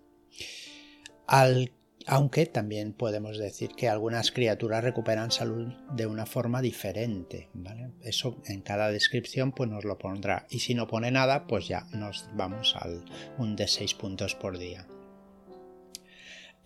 Aunque 2.09 2.45
también 2.45 2.91
podemos 2.91 3.37
decir 3.37 3.69
que 3.69 3.87
algunas 3.87 4.31
criaturas 4.31 4.83
recuperan 4.83 5.31
salud 5.31 5.73
de 5.93 6.05
una 6.05 6.25
forma 6.25 6.61
diferente, 6.61 7.49
¿vale? 7.53 7.91
Eso 8.01 8.41
en 8.45 8.61
cada 8.61 8.91
descripción 8.91 9.53
pues 9.53 9.69
nos 9.69 9.85
lo 9.85 9.97
pondrá 9.97 10.45
y 10.49 10.59
si 10.59 10.73
no 10.73 10.87
pone 10.87 11.11
nada 11.11 11.47
pues 11.47 11.67
ya 11.67 11.87
nos 11.93 12.29
vamos 12.33 12.75
al 12.77 13.05
un 13.37 13.55
de 13.55 13.67
6 13.67 13.93
puntos 13.95 14.35
por 14.35 14.57
día. 14.57 14.87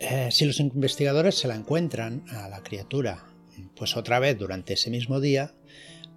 Eh, 0.03 0.29
si 0.31 0.45
los 0.45 0.59
investigadores 0.59 1.35
se 1.35 1.47
la 1.47 1.55
encuentran 1.55 2.25
a 2.29 2.49
la 2.49 2.63
criatura 2.63 3.25
pues 3.75 3.95
otra 3.95 4.19
vez 4.19 4.37
durante 4.37 4.73
ese 4.73 4.89
mismo 4.89 5.19
día, 5.19 5.53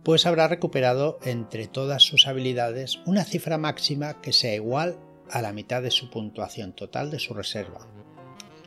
pues 0.02 0.26
habrá 0.26 0.48
recuperado 0.48 1.18
entre 1.22 1.66
todas 1.66 2.02
sus 2.02 2.26
habilidades 2.26 3.00
una 3.04 3.24
cifra 3.24 3.58
máxima 3.58 4.20
que 4.22 4.32
sea 4.32 4.54
igual 4.54 4.98
a 5.30 5.42
la 5.42 5.52
mitad 5.52 5.82
de 5.82 5.90
su 5.90 6.10
puntuación 6.10 6.72
total 6.72 7.10
de 7.10 7.18
su 7.18 7.34
reserva 7.34 7.86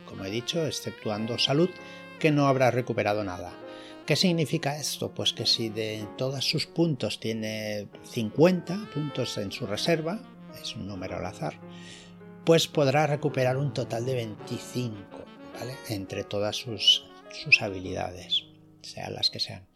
como 0.08 0.26
he 0.26 0.32
dicho, 0.32 0.66
exceptuando 0.66 1.38
salud, 1.38 1.70
que 2.20 2.32
no 2.32 2.48
habrá 2.48 2.72
recuperado 2.72 3.24
nada. 3.24 3.54
¿Qué 4.08 4.16
significa 4.16 4.80
esto? 4.80 5.14
Pues 5.14 5.34
que 5.34 5.46
si 5.46 5.70
de 5.70 6.08
todos 6.18 6.44
sus 6.46 6.66
puntos 6.66 7.20
tiene 7.20 7.88
50 8.04 8.90
puntos 8.94 9.38
en 9.38 9.52
su 9.52 9.68
reserva, 9.68 10.22
es 10.60 10.76
un 10.76 10.88
número 10.88 11.18
al 11.18 11.26
azar, 11.26 11.60
pues 12.48 12.70
podrá 12.70 13.06
recuperar 13.08 13.58
un 13.58 13.74
total 13.74 14.06
de 14.06 14.16
25, 14.16 14.96
¿vale? 15.60 15.74
Entre 15.90 16.24
todas 16.24 16.56
sus, 16.56 17.04
sus 17.44 17.62
habilidades, 17.62 18.46
sean 18.82 19.16
las 19.16 19.30
que 19.30 19.42
sean. 19.42 19.68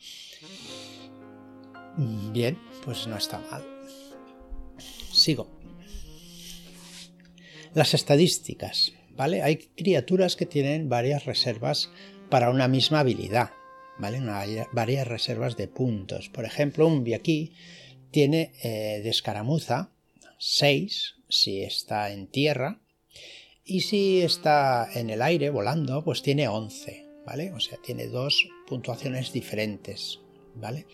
Bien, 2.32 2.58
pues 2.86 3.08
no 3.08 3.18
está 3.18 3.40
mal. 3.52 3.62
Sigo. 5.12 5.50
Las 7.74 7.94
estadísticas. 7.94 8.94
Hay 9.18 9.58
criaturas 9.58 10.38
que 10.38 10.46
tienen 10.46 10.88
varias 10.88 11.26
reservas 11.26 11.90
para 12.30 12.52
una 12.52 12.70
misma 12.70 13.02
habilidad, 13.02 13.50
¿vale? 14.00 14.22
varias 14.72 15.10
reservas 15.10 15.58
de 15.58 15.68
puntos. 15.68 16.30
Por 16.30 16.46
ejemplo, 16.46 16.88
un 16.88 17.04
Biaki 17.04 17.52
tiene 18.12 18.54
eh, 18.64 19.02
de 19.04 19.10
escaramuza 19.10 19.92
6 20.44 21.18
si 21.30 21.62
está 21.62 22.12
en 22.12 22.26
tierra 22.26 22.82
y 23.64 23.82
si 23.82 24.22
está 24.22 24.90
en 24.92 25.12
el 25.12 25.22
aire 25.22 25.52
volando, 25.52 26.04
pues 26.04 26.24
tiene 26.24 26.48
11, 26.48 27.06
¿vale? 27.28 27.52
O 27.54 27.60
sea, 27.60 27.78
tiene 27.78 28.08
dos 28.08 28.50
puntuaciones 28.66 29.34
diferentes, 29.34 30.20
¿vale? 30.56 30.88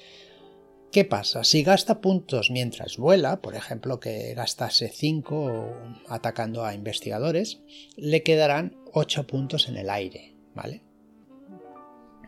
¿Qué 0.92 1.06
pasa? 1.06 1.46
Si 1.46 1.63
gasta 1.63 2.01
puntos 2.01 2.51
mientras 2.51 2.98
vuela, 2.98 3.42
por 3.42 3.56
ejemplo 3.56 4.01
que 4.01 4.34
gastase 4.34 4.89
5 4.89 5.74
atacando 6.10 6.66
a 6.66 6.74
investigadores, 6.74 7.62
le 7.96 8.24
quedarán 8.24 8.75
8 8.92 9.27
puntos 9.27 9.70
en 9.70 9.77
el 9.77 9.89
aire, 9.89 10.36
¿vale? 10.56 10.82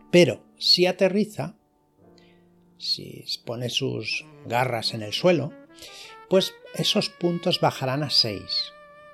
Pero 0.10 0.46
si 0.58 0.86
aterriza, 0.86 1.58
si 2.78 3.26
pone 3.46 3.70
sus 3.70 4.26
garras 4.46 4.94
en 4.94 5.02
el 5.02 5.12
suelo, 5.12 5.52
pues 6.30 6.54
esos 6.76 7.10
puntos 7.10 7.60
bajarán 7.60 8.04
a 8.04 8.10
6, 8.10 8.42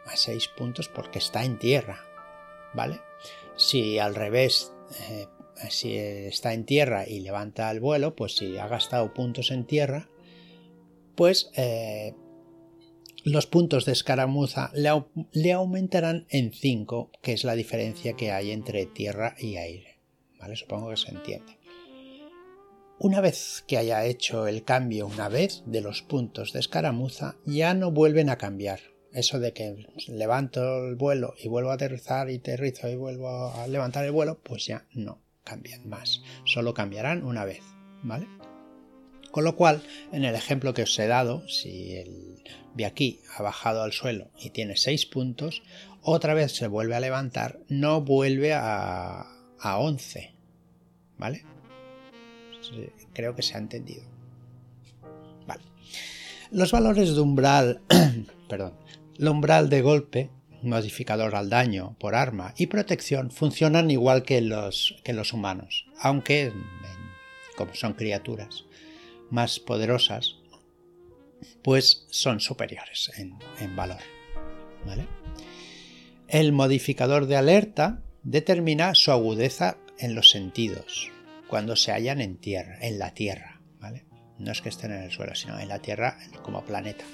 a 0.05 0.15
6 0.15 0.48
puntos 0.50 0.89
porque 0.89 1.19
está 1.19 1.43
en 1.45 1.57
tierra, 1.57 2.05
¿vale? 2.74 3.01
Si 3.55 4.00
al 4.00 4.15
revés 4.15 4.74
eh, 5.10 5.27
si 5.69 5.95
está 5.95 6.53
en 6.53 6.65
tierra 6.65 7.07
y 7.07 7.22
levanta 7.22 7.72
el 7.72 7.79
vuelo, 7.79 8.15
pues 8.15 8.36
si 8.36 8.57
ha 8.57 8.67
gastado 8.67 9.13
puntos 9.13 9.51
en 9.51 9.65
tierra, 9.65 10.10
pues 11.15 11.50
eh, 11.55 12.13
los 13.24 13.48
puntos 13.48 13.86
de 13.86 13.93
escaramuza 13.93 14.72
le, 14.74 15.51
aumentarán 15.51 16.27
en 16.29 16.51
5, 16.51 17.12
que 17.22 17.34
es 17.34 17.43
la 17.43 17.55
diferencia 17.55 18.13
que 18.13 18.31
hay 18.31 18.51
entre 18.51 18.86
tierra 18.86 19.36
y 19.39 19.55
aire. 19.57 19.98
¿Vale? 20.39 20.55
Supongo 20.55 20.89
que 20.89 20.98
se 20.98 21.12
entiende. 21.12 21.57
Una 22.98 23.20
vez 23.20 23.66
que 23.68 23.78
haya 23.78 24.06
hecho 24.06 24.48
el 24.48 24.64
cambio 24.64 25.06
una 25.06 25.28
vez 25.28 25.64
de 25.66 25.82
los 25.82 26.02
puntos 26.02 26.54
de 26.54 26.60
escaramuza, 26.60 27.36
ya 27.46 27.74
no 27.74 27.92
vuelven 27.92 28.30
a 28.30 28.38
cambiar. 28.38 28.80
Eso 29.12 29.40
de 29.40 29.52
que 29.52 29.86
levanto 30.08 30.88
el 30.88 30.96
vuelo 30.96 31.34
y 31.38 31.50
vuelvo 31.50 31.72
a 31.72 31.74
aterrizar 31.74 32.30
y 32.30 32.38
aterrizo 32.38 32.88
y 32.88 32.96
vuelvo 32.96 33.52
a 33.52 33.68
levantar 33.68 34.06
el 34.06 34.12
vuelo, 34.12 34.40
pues 34.42 34.66
ya 34.66 34.86
no 34.94 35.22
cambian 35.44 35.88
más, 35.88 36.22
solo 36.46 36.74
cambiarán 36.74 37.24
una 37.24 37.44
vez, 37.44 37.62
¿vale? 38.02 38.28
Con 39.30 39.44
lo 39.44 39.58
cual, 39.58 39.84
en 40.14 40.24
el 40.24 40.34
ejemplo 40.34 40.74
que 40.74 40.84
os 40.84 40.98
he 40.98 41.08
dado, 41.08 41.48
si 41.50 41.98
el 41.98 42.42
aquí 42.86 43.22
ha 43.38 43.44
bajado 43.44 43.84
al 43.84 43.92
suelo 43.92 44.32
y 44.40 44.52
tiene 44.52 44.78
6 44.78 45.06
puntos, 45.08 45.64
otra 46.02 46.34
vez 46.34 46.54
se 46.54 46.68
vuelve 46.68 46.96
a 46.96 47.02
levantar, 47.02 47.60
no 47.68 48.02
vuelve 48.02 48.54
a, 48.54 49.25
a 49.60 49.80
11, 49.80 50.34
¿vale? 51.18 51.46
Creo 53.13 53.36
que 53.36 53.41
se 53.41 53.55
ha 53.55 53.60
entendido. 53.60 54.03
Los 56.51 56.72
valores 56.72 57.15
de 57.15 57.22
umbral, 57.22 57.81
perdón, 58.50 58.74
el 59.17 59.27
umbral 59.27 59.67
de 59.69 59.81
golpe 59.81 60.29
modificador 60.62 61.36
al 61.36 61.50
daño 61.50 61.95
por 62.00 62.15
arma 62.15 62.53
y 62.57 62.67
protección 62.67 63.31
funcionan 63.31 63.91
igual 63.91 64.24
que 64.24 64.41
los, 64.41 64.95
que 65.03 65.13
los 65.13 65.34
humanos, 65.34 65.86
aunque 66.00 66.53
como 67.57 67.74
son 67.74 67.93
criaturas 67.93 68.65
más 69.29 69.60
poderosas, 69.60 70.36
pues 71.63 72.05
son 72.10 72.39
superiores 72.39 73.12
en, 73.17 73.75
valor. 73.75 74.00
El 76.27 76.51
modificador 76.51 77.25
de 77.25 77.38
alerta 77.38 78.01
determina 78.24 78.93
su 78.95 79.12
agudeza 79.12 79.77
en 79.98 80.15
los 80.15 80.29
sentidos 80.29 81.12
cuando 81.48 81.75
se 81.75 81.92
hallan 81.92 82.22
en 82.22 82.38
tierra, 82.38 82.78
en 82.82 83.00
la 83.00 83.14
Tierra, 83.14 83.62
¿vale? 83.80 84.06
No 84.38 84.52
es 84.52 84.62
que 84.62 84.70
estén 84.70 84.92
en 84.92 85.04
el 85.04 85.12
suelo, 85.12 85.36
sino 85.36 85.60
en 85.60 85.70
la 85.70 85.80
Tierra 85.80 86.18
como 86.44 86.66
planeta. 86.66 87.06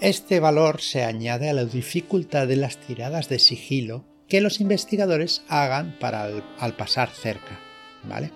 Este 0.00 0.40
valor 0.40 0.80
se 0.80 1.04
añade 1.04 1.48
a 1.48 1.52
la 1.52 1.64
dificultad 1.64 2.48
de 2.48 2.56
las 2.56 2.78
tiradas 2.78 3.28
de 3.28 3.38
sigilo 3.38 4.04
que 4.28 4.40
los 4.40 4.60
investigadores 4.60 5.42
hagan 5.48 5.96
para 5.98 6.28
al, 6.58 6.76
pasar 6.76 7.10
cerca, 7.10 7.60
¿vale? 8.04 8.30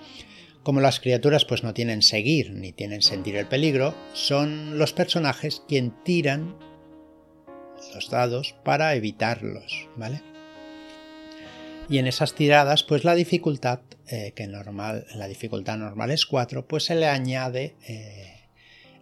Como 0.63 0.81
las 0.81 1.01
criaturas 1.01 1.45
pues 1.45 1.63
no 1.63 1.75
tienen 1.75 2.03
seguir 2.03 2.53
ni 2.53 2.73
tienen 2.73 3.03
sentir 3.03 3.37
el 3.37 3.47
peligro, 3.47 3.95
son 4.13 4.79
los 4.79 4.93
personajes 4.93 5.63
quien 5.67 5.93
tiran 6.05 6.57
los 7.95 8.11
dados 8.11 8.55
para 8.65 8.95
evitarlos, 8.95 9.89
¿vale? 9.97 10.21
Y 11.89 11.99
en 11.99 12.07
esas 12.07 12.35
tiradas, 12.35 12.83
pues 12.83 13.05
la 13.05 13.15
dificultad, 13.15 13.81
eh, 14.09 14.33
que 14.35 14.47
normal, 14.49 15.07
la 15.15 15.29
dificultad 15.29 15.79
normal 15.79 16.11
es 16.11 16.27
4, 16.27 16.67
pues 16.67 16.85
se 16.85 16.97
le 16.97 17.07
añade 17.07 17.77
eh, 17.87 18.41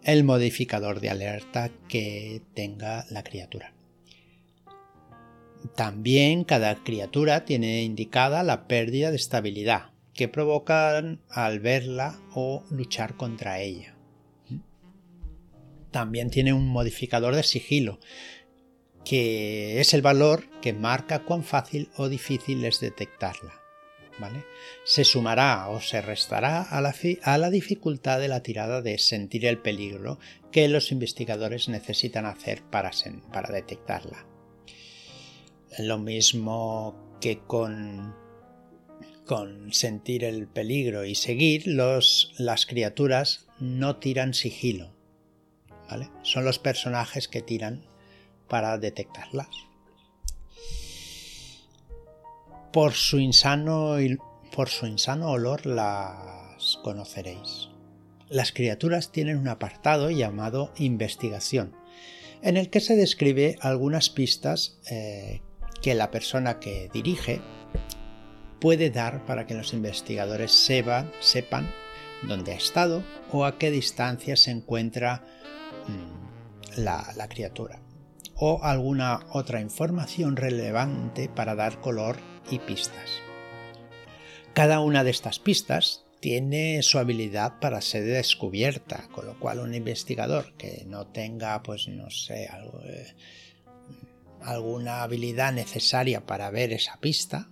el 0.02 0.22
modificador 0.24 1.00
de 1.00 1.10
alerta 1.10 1.70
que 1.88 2.42
tenga 2.54 3.06
la 3.10 3.22
criatura. 3.22 3.72
También 5.74 6.44
cada 6.44 6.74
criatura 6.84 7.46
tiene 7.46 7.82
indicada 7.82 8.42
la 8.42 8.68
pérdida 8.68 9.10
de 9.10 9.16
estabilidad 9.16 9.90
que 10.12 10.28
provocan 10.28 11.20
al 11.30 11.60
verla 11.60 12.20
o 12.34 12.64
luchar 12.70 13.16
contra 13.16 13.60
ella. 13.60 13.94
También 15.90 16.28
tiene 16.28 16.52
un 16.52 16.68
modificador 16.68 17.34
de 17.34 17.42
sigilo, 17.42 17.98
que 19.04 19.80
es 19.80 19.94
el 19.94 20.02
valor 20.02 20.44
que 20.60 20.72
marca 20.72 21.24
cuán 21.24 21.44
fácil 21.44 21.90
o 21.96 22.08
difícil 22.08 22.64
es 22.64 22.80
detectarla. 22.80 23.64
¿vale? 24.18 24.44
Se 24.84 25.04
sumará 25.04 25.68
o 25.68 25.80
se 25.80 26.00
restará 26.00 26.62
a 26.62 26.80
la, 26.80 27.50
dificultad 27.50 28.20
de 28.20 28.28
la 28.28 28.42
tirada 28.42 28.82
de 28.82 28.98
sentir 28.98 29.46
el 29.46 29.58
peligro 29.58 30.18
que 30.50 30.68
los 30.68 30.92
investigadores 30.92 31.68
necesitan 31.68 32.26
hacer 32.26 32.62
para, 32.62 32.90
detectarla. 33.52 34.26
Lo 35.78 35.98
mismo 35.98 37.18
que 37.20 37.40
con, 37.40 38.14
sentir 39.72 40.24
el 40.24 40.46
peligro 40.46 41.04
y 41.04 41.14
seguir, 41.14 41.66
los, 41.66 42.32
las 42.38 42.66
criaturas 42.66 43.46
no 43.58 43.96
tiran 43.96 44.34
sigilo. 44.34 44.94
¿vale? 45.90 46.10
Son 46.22 46.44
los 46.44 46.58
personajes 46.58 47.28
que 47.28 47.42
tiran 47.42 47.84
para 48.48 48.78
detectarlas. 48.78 49.48
Por 52.72 52.92
su 52.92 53.18
insano, 53.18 53.96
por 54.54 54.68
su 54.68 54.86
insano 54.86 55.30
olor 55.30 55.66
las 55.66 56.78
conoceréis. 56.82 57.68
Las 58.28 58.52
criaturas 58.52 59.12
tienen 59.12 59.38
un 59.38 59.48
apartado 59.48 60.10
llamado 60.10 60.72
investigación, 60.76 61.76
en 62.42 62.56
el 62.56 62.70
que 62.70 62.80
se 62.80 62.96
describe 62.96 63.56
algunas 63.60 64.10
pistas 64.10 64.78
eh, 64.90 65.40
que 65.82 65.94
la 65.94 66.10
persona 66.10 66.58
que 66.58 66.90
dirige 66.92 67.40
puede 68.60 68.90
dar 68.90 69.24
para 69.24 69.46
que 69.46 69.54
los 69.54 69.72
investigadores 69.72 70.50
sepan, 70.50 71.12
sepan 71.20 71.70
dónde 72.22 72.52
ha 72.52 72.56
estado 72.56 73.04
o 73.30 73.44
a 73.44 73.58
qué 73.58 73.70
distancia 73.70 74.36
se 74.36 74.50
encuentra 74.50 75.22
mm, 75.86 76.80
la 76.80 77.28
criatura 77.28 77.83
o 78.36 78.62
alguna 78.62 79.20
otra 79.30 79.60
información 79.60 80.36
relevante 80.36 81.28
para 81.28 81.54
dar 81.54 81.80
color 81.80 82.16
y 82.50 82.58
pistas. 82.58 83.20
Cada 84.52 84.80
una 84.80 85.04
de 85.04 85.10
estas 85.10 85.38
pistas 85.38 86.04
tiene 86.20 86.82
su 86.82 86.98
habilidad 86.98 87.58
para 87.60 87.80
ser 87.80 88.04
descubierta, 88.04 89.08
con 89.12 89.26
lo 89.26 89.38
cual 89.38 89.58
un 89.60 89.74
investigador 89.74 90.54
que 90.56 90.84
no 90.86 91.06
tenga, 91.08 91.62
pues 91.62 91.88
no 91.88 92.08
sé, 92.10 92.44
eh, 92.44 93.14
alguna 94.40 95.02
habilidad 95.02 95.52
necesaria 95.52 96.24
para 96.24 96.50
ver 96.50 96.72
esa 96.72 96.98
pista, 96.98 97.50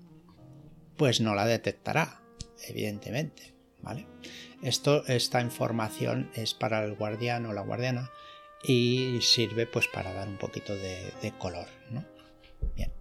pues 0.96 1.20
no 1.20 1.34
la 1.34 1.44
detectará, 1.44 2.22
evidentemente. 2.66 3.52
¿vale? 3.82 4.06
Esto, 4.62 5.06
esta 5.06 5.40
información 5.40 6.30
es 6.34 6.54
para 6.54 6.84
el 6.84 6.94
guardián 6.94 7.46
o 7.46 7.52
la 7.52 7.62
guardiana 7.62 8.10
y 8.62 9.18
sirve 9.20 9.66
pues 9.66 9.88
para 9.88 10.12
dar 10.12 10.28
un 10.28 10.38
poquito 10.38 10.74
de, 10.76 11.32
color. 11.38 11.66
¿no? 11.90 12.04
Bien. 12.76 12.92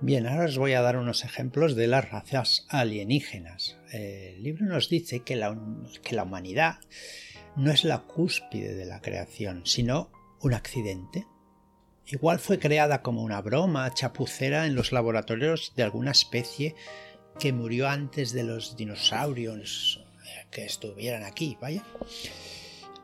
Bien, 0.00 0.26
ahora 0.26 0.46
os 0.46 0.58
voy 0.58 0.72
a 0.72 0.82
dar 0.82 0.96
unos 0.96 1.24
ejemplos 1.24 1.76
de 1.76 1.86
las 1.86 2.10
razas 2.10 2.66
alienígenas. 2.68 3.78
El 3.92 4.42
libro 4.42 4.66
nos 4.66 4.88
dice 4.88 5.20
que 5.20 5.36
la, 5.36 5.56
que 6.02 6.16
la 6.16 6.24
humanidad 6.24 6.80
no 7.54 7.70
es 7.70 7.84
la 7.84 8.00
cúspide 8.00 8.74
de 8.74 8.84
la 8.84 9.00
creación, 9.00 9.62
sino 9.64 10.10
un 10.40 10.54
accidente 10.54 11.26
Igual 12.06 12.38
fue 12.38 12.58
creada 12.58 13.02
como 13.02 13.22
una 13.22 13.40
broma 13.40 13.92
chapucera 13.94 14.66
en 14.66 14.74
los 14.74 14.92
laboratorios 14.92 15.72
de 15.76 15.82
alguna 15.82 16.10
especie 16.10 16.74
que 17.38 17.52
murió 17.52 17.88
antes 17.88 18.32
de 18.32 18.44
los 18.44 18.76
dinosaurios 18.76 20.04
que 20.50 20.64
estuvieran 20.64 21.24
aquí, 21.24 21.56
vaya. 21.60 21.84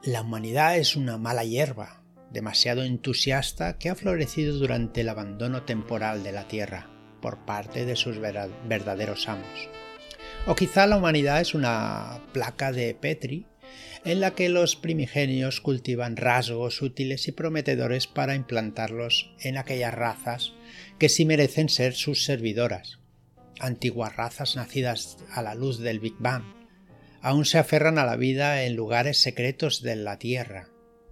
La 0.03 0.23
humanidad 0.23 0.77
es 0.77 0.97
una 0.97 1.19
mala 1.19 1.45
hierba, 1.45 2.03
demasiado 2.31 2.83
entusiasta 2.83 3.79
que 3.79 3.89
ha 3.89 3.95
florecido 3.95 4.57
durante 4.59 5.01
el 5.01 5.09
abandono 5.09 5.63
temporal 5.63 6.23
de 6.23 6.33
la 6.33 6.47
Tierra 6.47 6.91
por 7.21 7.45
parte 7.45 7.85
de 7.85 7.97
sus 7.97 8.19
verdaderos 8.19 9.29
amos. 9.29 9.69
O 10.47 10.55
quizá 10.55 10.87
la 10.87 10.97
humanidad 10.97 11.41
es 11.41 11.55
una 11.55 12.21
placa 12.33 12.73
de 12.73 12.95
Petri 12.95 13.47
en 14.05 14.21
la 14.21 14.35
que 14.35 14.49
los 14.49 14.77
primigenios 14.77 15.61
cultivan 15.61 16.17
rasgos 16.17 16.83
útiles 16.83 17.29
y 17.29 17.33
prometedores 17.33 18.07
para 18.07 18.35
implantarlos 18.35 19.33
en 19.41 19.59
aquellas 19.59 19.95
razas 19.95 20.53
que 20.99 21.09
sí 21.09 21.25
merecen 21.25 21.69
ser 21.69 21.95
sus 21.95 22.25
servidoras. 22.25 22.99
Antiguas 23.61 24.17
razas 24.17 24.57
nacidas 24.57 25.19
a 25.33 25.43
la 25.43 25.55
luz 25.55 25.79
del 25.79 26.01
Big 26.01 26.15
Bang 26.19 26.45
aún 27.21 27.45
se 27.45 27.59
aferran 27.59 27.99
a 27.99 28.07
la 28.07 28.17
vida 28.17 28.65
en 28.65 28.77
lugares 28.77 29.21
secretos 29.21 29.83
de 29.83 29.97
la 29.97 30.19
Tierra. 30.19 30.69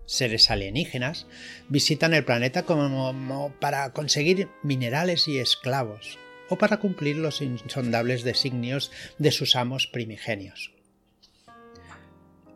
Seres 0.06 0.50
alienígenas 0.50 1.26
visitan 1.68 2.14
el 2.14 2.24
planeta 2.24 2.62
como 2.62 3.52
para 3.60 3.92
conseguir 3.92 4.48
minerales 4.62 5.26
y 5.26 5.38
esclavos, 5.38 6.18
o 6.48 6.56
para 6.56 6.76
cumplir 6.76 7.16
los 7.16 7.42
insondables 7.42 8.22
designios 8.22 8.92
de 9.18 9.32
sus 9.32 9.56
amos 9.56 9.88
primigenios. 9.88 10.75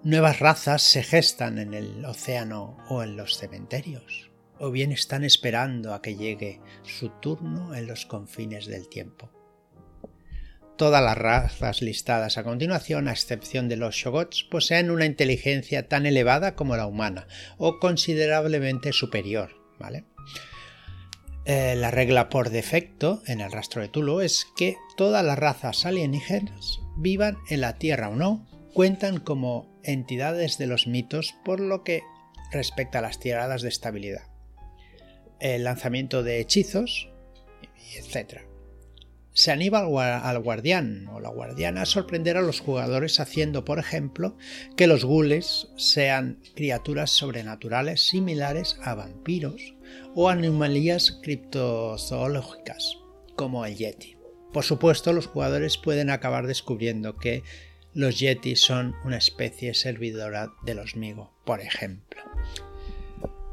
Nuevas 0.02 0.38
razas 0.38 0.80
se 0.80 1.02
gestan 1.02 1.58
en 1.58 1.74
el 1.74 2.02
océano 2.06 2.78
o 2.88 3.02
en 3.02 3.18
los 3.18 3.36
cementerios, 3.36 4.30
o 4.58 4.70
bien 4.70 4.92
están 4.92 5.24
esperando 5.24 5.92
a 5.92 6.00
que 6.00 6.16
llegue 6.16 6.62
su 6.84 7.10
turno 7.20 7.74
en 7.74 7.86
los 7.86 8.06
confines 8.06 8.64
del 8.64 8.88
tiempo. 8.88 9.30
Todas 10.78 11.04
las 11.04 11.18
razas 11.18 11.82
listadas 11.82 12.38
a 12.38 12.44
continuación, 12.44 13.08
a 13.08 13.12
excepción 13.12 13.68
de 13.68 13.76
los 13.76 13.94
Shogots, 13.94 14.44
poseen 14.44 14.90
una 14.90 15.04
inteligencia 15.04 15.86
tan 15.86 16.06
elevada 16.06 16.56
como 16.56 16.78
la 16.78 16.86
humana, 16.86 17.26
o 17.58 17.78
considerablemente 17.78 18.94
superior. 18.94 19.50
¿vale? 19.78 20.06
Eh, 21.44 21.74
la 21.76 21.90
regla 21.90 22.30
por 22.30 22.48
defecto 22.48 23.22
en 23.26 23.42
el 23.42 23.52
rastro 23.52 23.82
de 23.82 23.88
Tulu 23.88 24.20
es 24.20 24.46
que 24.56 24.76
todas 24.96 25.22
las 25.22 25.38
razas 25.38 25.84
alienígenas 25.84 26.80
vivan 26.96 27.36
en 27.50 27.60
la 27.60 27.76
Tierra 27.76 28.08
o 28.08 28.16
no, 28.16 28.46
cuentan 28.72 29.20
como 29.20 29.69
entidades 29.84 30.58
de 30.58 30.66
los 30.66 30.86
mitos 30.86 31.34
por 31.44 31.60
lo 31.60 31.82
que 31.84 32.02
respecta 32.52 32.98
a 32.98 33.02
las 33.02 33.20
tiradas 33.20 33.62
de 33.62 33.68
estabilidad, 33.68 34.26
el 35.38 35.64
lanzamiento 35.64 36.22
de 36.22 36.40
hechizos, 36.40 37.10
etc. 37.94 38.42
Se 39.32 39.52
anima 39.52 39.78
al 39.78 40.38
guardián 40.40 41.06
o 41.08 41.20
la 41.20 41.28
guardiana 41.28 41.82
a 41.82 41.86
sorprender 41.86 42.36
a 42.36 42.42
los 42.42 42.60
jugadores 42.60 43.20
haciendo, 43.20 43.64
por 43.64 43.78
ejemplo, 43.78 44.36
que 44.76 44.88
los 44.88 45.04
gules 45.04 45.68
sean 45.76 46.42
criaturas 46.56 47.10
sobrenaturales 47.10 48.08
similares 48.08 48.76
a 48.82 48.94
vampiros 48.94 49.76
o 50.14 50.28
anomalías 50.28 51.20
criptozoológicas, 51.22 52.98
como 53.36 53.64
el 53.64 53.76
yeti. 53.76 54.16
Por 54.52 54.64
supuesto, 54.64 55.12
los 55.12 55.28
jugadores 55.28 55.78
pueden 55.78 56.10
acabar 56.10 56.48
descubriendo 56.48 57.16
que 57.16 57.44
los 57.94 58.18
yetis 58.18 58.60
son 58.60 58.94
una 59.04 59.16
especie 59.16 59.74
servidora 59.74 60.52
de 60.62 60.74
los 60.74 60.96
migo, 60.96 61.32
por 61.44 61.60
ejemplo. 61.60 62.20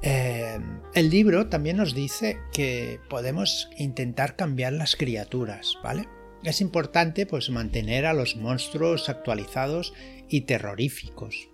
Eh, 0.01 0.59
el 0.93 1.09
libro 1.09 1.47
también 1.49 1.77
nos 1.77 1.95
dice 1.95 2.37
que 2.53 2.99
podemos 3.09 3.69
intentar 3.77 4.35
cambiar 4.35 4.73
las 4.73 4.95
criaturas, 4.95 5.77
¿vale? 5.83 6.07
es 6.43 6.61
importante 6.61 7.25
pues 7.25 7.49
mantener 7.49 8.05
a 8.05 8.13
los 8.13 8.35
monstruos 8.35 9.09
actualizados 9.09 9.93
y 10.29 10.41
terroríficos. 10.41 11.49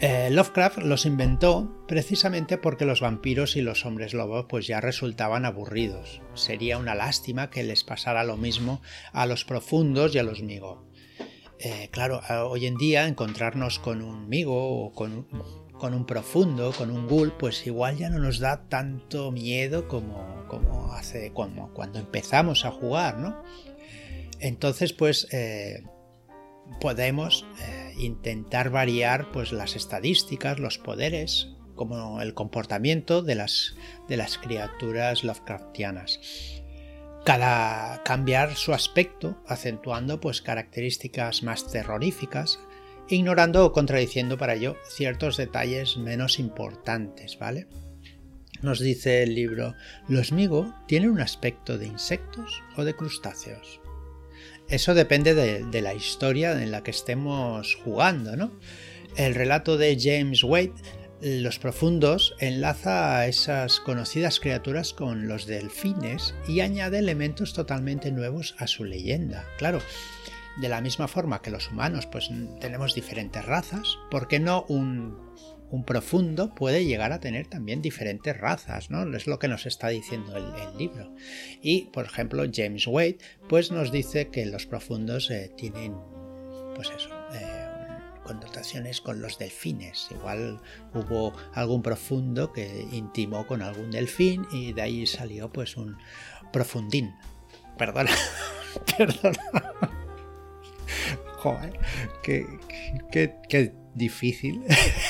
Eh, 0.00 0.28
Lovecraft 0.30 0.78
los 0.78 1.06
inventó 1.06 1.84
precisamente 1.86 2.58
porque 2.58 2.84
los 2.84 3.00
vampiros 3.00 3.56
y 3.56 3.62
los 3.62 3.86
hombres 3.86 4.12
lobos 4.12 4.46
pues 4.48 4.66
ya 4.66 4.80
resultaban 4.80 5.44
aburridos. 5.44 6.20
Sería 6.34 6.78
una 6.78 6.94
lástima 6.94 7.48
que 7.48 7.62
les 7.62 7.84
pasara 7.84 8.24
lo 8.24 8.36
mismo 8.36 8.82
a 9.12 9.26
los 9.26 9.44
profundos 9.44 10.14
y 10.14 10.18
a 10.18 10.24
los 10.24 10.42
migo. 10.42 10.87
Eh, 11.60 11.88
claro, 11.90 12.20
hoy 12.48 12.66
en 12.66 12.76
día 12.76 13.06
encontrarnos 13.06 13.78
con 13.80 14.02
un 14.02 14.28
migo 14.28 14.86
o 14.86 14.92
con 14.92 15.26
un, 15.94 16.06
profundo, 16.06 16.72
con 16.72 16.90
un 16.90 17.08
ghoul, 17.08 17.32
pues 17.32 17.66
igual 17.66 17.96
ya 17.96 18.10
no 18.10 18.20
nos 18.20 18.38
da 18.38 18.68
tanto 18.68 19.32
miedo 19.32 19.88
como, 19.88 20.92
hace 20.92 21.32
cuando 21.32 21.98
empezamos 21.98 22.64
a 22.64 22.70
jugar, 22.70 23.18
¿no? 23.18 23.42
Entonces, 24.40 24.92
pues 24.92 25.26
eh, 25.32 25.82
podemos 26.80 27.44
eh, 27.60 27.94
intentar 27.98 28.70
variar 28.70 29.32
pues, 29.32 29.52
las 29.52 29.74
estadísticas, 29.74 30.60
los 30.60 30.78
poderes, 30.78 31.48
como 31.74 32.20
el 32.20 32.34
comportamiento 32.34 33.22
de 33.22 33.34
las, 33.34 33.76
de 34.08 34.16
las 34.16 34.38
criaturas 34.38 35.24
Lovecraftianas. 35.24 36.20
Cada 37.24 38.02
cambiar 38.04 38.54
su 38.56 38.72
aspecto, 38.72 39.42
acentuando 39.46 40.20
pues 40.20 40.40
características 40.40 41.42
más 41.42 41.70
terroríficas, 41.70 42.58
ignorando 43.08 43.64
o 43.64 43.72
contradiciendo 43.72 44.38
para 44.38 44.54
ello 44.54 44.76
ciertos 44.88 45.36
detalles 45.36 45.96
menos 45.96 46.38
importantes, 46.38 47.38
¿vale? 47.38 47.66
Nos 48.60 48.80
dice 48.80 49.22
el 49.22 49.34
libro, 49.34 49.74
los 50.08 50.32
Migo 50.32 50.74
tienen 50.86 51.10
un 51.10 51.20
aspecto 51.20 51.78
de 51.78 51.86
insectos 51.86 52.62
o 52.76 52.84
de 52.84 52.94
crustáceos. 52.94 53.80
Eso 54.68 54.94
depende 54.94 55.34
de, 55.34 55.80
la 55.82 55.94
historia 55.94 56.60
en 56.60 56.70
la 56.70 56.82
que 56.82 56.90
estemos 56.90 57.76
jugando, 57.76 58.36
¿no? 58.36 58.52
El 59.16 59.34
relato 59.34 59.78
de 59.78 59.96
James 59.98 60.44
Wade, 60.44 60.74
Los 61.20 61.58
Profundos, 61.58 62.36
enlaza 62.38 63.18
a 63.18 63.26
esas 63.26 63.80
conocidas 63.80 64.38
criaturas 64.38 64.92
con 64.92 65.26
los 65.26 65.46
delfines 65.46 66.34
y 66.46 66.60
añade 66.60 66.98
elementos 66.98 67.54
totalmente 67.54 68.12
nuevos 68.12 68.54
a 68.58 68.66
su 68.66 68.84
leyenda. 68.84 69.44
Claro, 69.58 69.80
de 70.60 70.68
la 70.68 70.80
misma 70.80 71.08
forma 71.08 71.42
que 71.42 71.50
los 71.50 71.70
humanos, 71.70 72.06
pues 72.06 72.30
tenemos 72.60 72.94
diferentes 72.94 73.44
razas, 73.44 73.98
¿por 74.10 74.28
qué 74.28 74.38
no 74.38 74.64
un 74.68 75.28
un 75.70 75.84
profundo 75.84 76.54
puede 76.54 76.84
llegar 76.84 77.12
a 77.12 77.20
tener 77.20 77.46
también 77.46 77.82
diferentes 77.82 78.36
razas, 78.36 78.90
¿no? 78.90 79.14
Es 79.16 79.26
lo 79.26 79.38
que 79.38 79.48
nos 79.48 79.66
está 79.66 79.88
diciendo 79.88 80.36
el, 80.36 80.78
libro. 80.78 81.14
Y, 81.60 81.86
por 81.86 82.04
ejemplo, 82.04 82.44
James 82.52 82.86
Wade, 82.86 83.18
pues 83.48 83.70
nos 83.70 83.90
dice 83.90 84.28
que 84.28 84.46
los 84.46 84.66
profundos 84.66 85.30
eh, 85.30 85.50
tienen, 85.56 85.94
pues 86.74 86.90
eso, 86.96 87.10
connotaciones 88.28 89.00
con 89.00 89.20
los 89.20 89.38
delfines. 89.38 90.08
Igual 90.10 90.60
hubo 90.94 91.32
algún 91.54 91.82
profundo 91.82 92.52
que 92.52 92.86
intimó 92.92 93.46
con 93.46 93.62
algún 93.62 93.90
delfín 93.90 94.46
y 94.52 94.72
de 94.72 94.82
ahí 94.82 95.06
salió 95.06 95.50
pues 95.50 95.76
un 95.76 95.96
profundín. 96.52 97.14
Perdona, 97.76 98.12
perdona. 98.96 99.38
Joder, 101.38 101.78
qué, 102.22 102.46
qué, 103.10 103.34
qué 103.48 103.72
difícil 103.94 104.62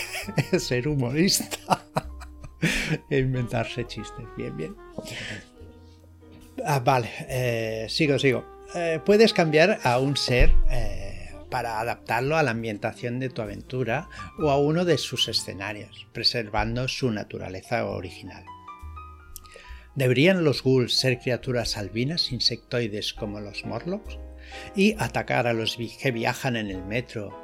ser 0.58 0.88
humorista 0.88 1.84
e 3.10 3.18
inventarse 3.18 3.86
chistes. 3.86 4.26
Bien, 4.36 4.56
bien. 4.56 4.76
Ah, 6.64 6.80
vale, 6.80 7.10
eh, 7.28 7.86
sigo, 7.88 8.18
sigo. 8.18 8.44
Eh, 8.74 9.00
puedes 9.04 9.32
cambiar 9.32 9.80
a 9.82 9.98
un 9.98 10.16
ser 10.16 10.54
eh, 10.70 11.07
para 11.50 11.80
adaptarlo 11.80 12.36
a 12.36 12.42
la 12.42 12.50
ambientación 12.52 13.20
de 13.20 13.30
tu 13.30 13.42
aventura 13.42 14.08
o 14.38 14.50
a 14.50 14.58
uno 14.58 14.84
de 14.84 14.98
sus 14.98 15.28
escenarios, 15.28 16.06
preservando 16.12 16.88
su 16.88 17.10
naturaleza 17.10 17.86
original. 17.86 18.44
¿Deberían 19.94 20.44
los 20.44 20.62
ghouls 20.62 20.94
ser 20.94 21.18
criaturas 21.18 21.76
albinas 21.76 22.30
insectoides 22.30 23.12
como 23.14 23.40
los 23.40 23.64
morlocks? 23.64 24.18
¿Y 24.76 24.94
atacar 24.98 25.46
a 25.46 25.52
los 25.52 25.76
que 25.76 26.10
viajan 26.12 26.56
en 26.56 26.70
el 26.70 26.84
metro 26.84 27.36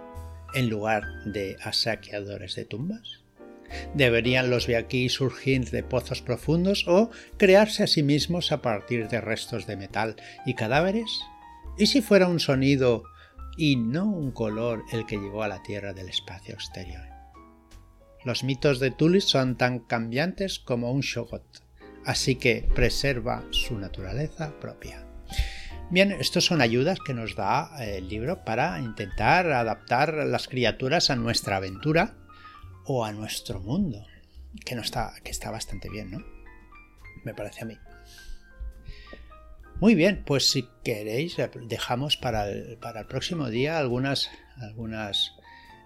en 0.54 0.68
lugar 0.70 1.02
de 1.26 1.56
asaqueadores 1.62 2.54
de 2.54 2.64
tumbas? 2.64 3.24
¿Deberían 3.94 4.50
los 4.50 4.68
aquí 4.68 5.08
surgir 5.08 5.70
de 5.70 5.82
pozos 5.82 6.22
profundos 6.22 6.86
o 6.86 7.10
crearse 7.38 7.82
a 7.82 7.86
sí 7.86 8.02
mismos 8.02 8.52
a 8.52 8.62
partir 8.62 9.08
de 9.08 9.20
restos 9.20 9.66
de 9.66 9.76
metal 9.76 10.16
y 10.46 10.54
cadáveres? 10.54 11.10
¿Y 11.76 11.86
si 11.86 12.02
fuera 12.02 12.28
un 12.28 12.40
sonido 12.40 13.04
y 13.56 13.76
no 13.76 14.04
un 14.04 14.30
color 14.30 14.84
el 14.92 15.06
que 15.06 15.16
llegó 15.16 15.42
a 15.42 15.48
la 15.48 15.62
Tierra 15.62 15.92
del 15.92 16.08
espacio 16.08 16.54
exterior? 16.54 17.02
Los 18.24 18.42
mitos 18.42 18.80
de 18.80 18.90
Tulis 18.90 19.24
son 19.24 19.56
tan 19.56 19.80
cambiantes 19.80 20.58
como 20.58 20.90
un 20.90 21.00
shogot, 21.00 21.44
así 22.04 22.36
que 22.36 22.66
preserva 22.74 23.44
su 23.50 23.78
naturaleza 23.78 24.58
propia. 24.60 25.06
Bien, 25.90 26.12
estas 26.12 26.44
son 26.44 26.62
ayudas 26.62 26.98
que 27.04 27.12
nos 27.12 27.36
da 27.36 27.70
el 27.84 28.08
libro 28.08 28.44
para 28.44 28.80
intentar 28.80 29.52
adaptar 29.52 30.14
las 30.14 30.48
criaturas 30.48 31.10
a 31.10 31.16
nuestra 31.16 31.56
aventura 31.56 32.16
o 32.86 33.04
a 33.04 33.12
nuestro 33.12 33.60
mundo, 33.60 34.06
que, 34.64 34.74
no 34.74 34.82
está, 34.82 35.12
que 35.22 35.30
está 35.30 35.50
bastante 35.50 35.90
bien, 35.90 36.10
¿no? 36.10 36.24
Me 37.24 37.34
parece 37.34 37.62
a 37.62 37.66
mí. 37.66 37.78
Muy 39.84 39.94
bien, 39.94 40.22
pues 40.24 40.50
si 40.50 40.66
queréis, 40.82 41.38
eh, 41.38 41.50
dejamos 41.68 42.16
para 42.16 42.48
el, 42.48 42.78
próximo 43.06 43.50
día 43.50 43.76
algunas, 43.76 44.30
algunas 44.56 45.34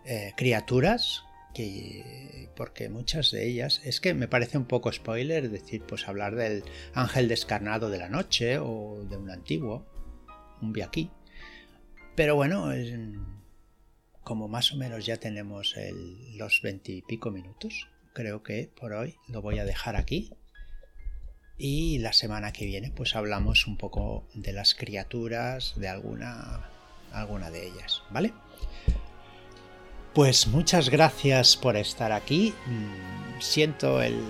eh, 0.05 0.35
criaturas 0.37 1.25
que, 1.53 2.49
porque 2.55 2.91
muchas 2.91 3.33
de 3.33 3.49
ellas 3.49 3.81
es 3.83 4.01
que 4.01 4.15
me 4.15 4.29
parece 4.29 4.57
un 4.57 4.67
poco 4.67 4.93
spoiler 4.93 5.51
decir 5.51 5.83
pues 5.83 6.07
hablar 6.07 6.37
del 6.37 6.63
ángel 6.95 7.27
descarnado 7.27 7.91
de 7.91 7.99
la 7.99 8.09
noche 8.09 8.59
o 8.59 9.05
de 9.11 9.17
un 9.17 9.31
antiguo 9.31 9.85
un 10.63 10.73
viaquí. 10.73 11.11
Pero 12.15 12.37
bueno 12.37 12.71
como 14.23 14.47
más 14.47 14.73
o 14.73 14.77
menos 14.77 15.07
ya 15.07 15.17
tenemos 15.17 15.75
los 16.37 16.63
veintipico 16.63 17.33
minutos 17.33 17.89
creo 18.13 18.45
que 18.45 18.71
por 18.79 18.93
hoy 18.93 19.17
lo 19.27 19.43
voy 19.43 19.59
a 19.59 19.65
dejar 19.65 19.97
aquí 19.97 20.31
y 21.59 21.99
la 21.99 22.13
semana 22.13 22.53
que 22.53 22.65
viene 22.65 22.91
pues 22.91 23.17
hablamos 23.17 23.67
un 23.67 23.77
poco 23.77 24.25
de 24.35 24.53
las 24.53 24.75
criaturas 24.75 25.75
de 25.77 25.89
alguna 25.89 26.71
alguna 27.13 27.51
de 27.51 27.67
ellas 27.67 28.03
vale 28.11 28.33
pues 30.19 30.49
muchas 30.49 30.91
gracias 30.91 31.57
por 31.57 31.77
estar 31.77 32.11
aquí. 32.11 32.53
Mm, 32.67 33.41
siento 33.41 34.03
el, 34.03 34.21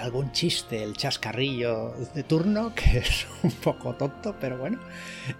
algún 0.00 0.30
chiste, 0.30 0.84
el 0.84 0.96
chascarrillo 0.96 1.94
de 2.14 2.22
turno, 2.22 2.72
que 2.76 2.98
es 2.98 3.26
un 3.42 3.50
poco 3.50 3.94
tonto, 3.96 4.36
pero 4.40 4.56
bueno. 4.56 4.78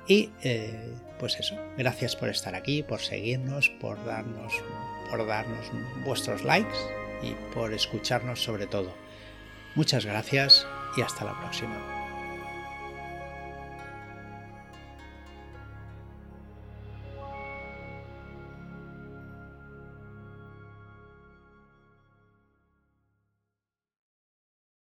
Y 0.09 0.30
eh, 0.42 0.92
pues 1.20 1.38
eso, 1.38 1.57
gracias 1.78 2.16
por 2.16 2.30
estar 2.30 2.57
aquí, 2.57 2.83
por 2.83 3.00
seguirnos, 3.00 3.68
por 3.80 4.04
darnos, 4.04 4.52
por 5.09 5.24
darnos 5.24 5.70
vuestros 6.04 6.42
likes 6.42 6.76
y 7.22 7.35
por 7.54 7.72
escucharnos 7.72 8.42
sobre 8.42 8.66
todo. 8.66 8.92
Muchas 9.76 10.04
gracias 10.04 10.66
y 10.96 11.02
hasta 11.02 11.24
la 11.24 11.33
próxima. 11.40 12.04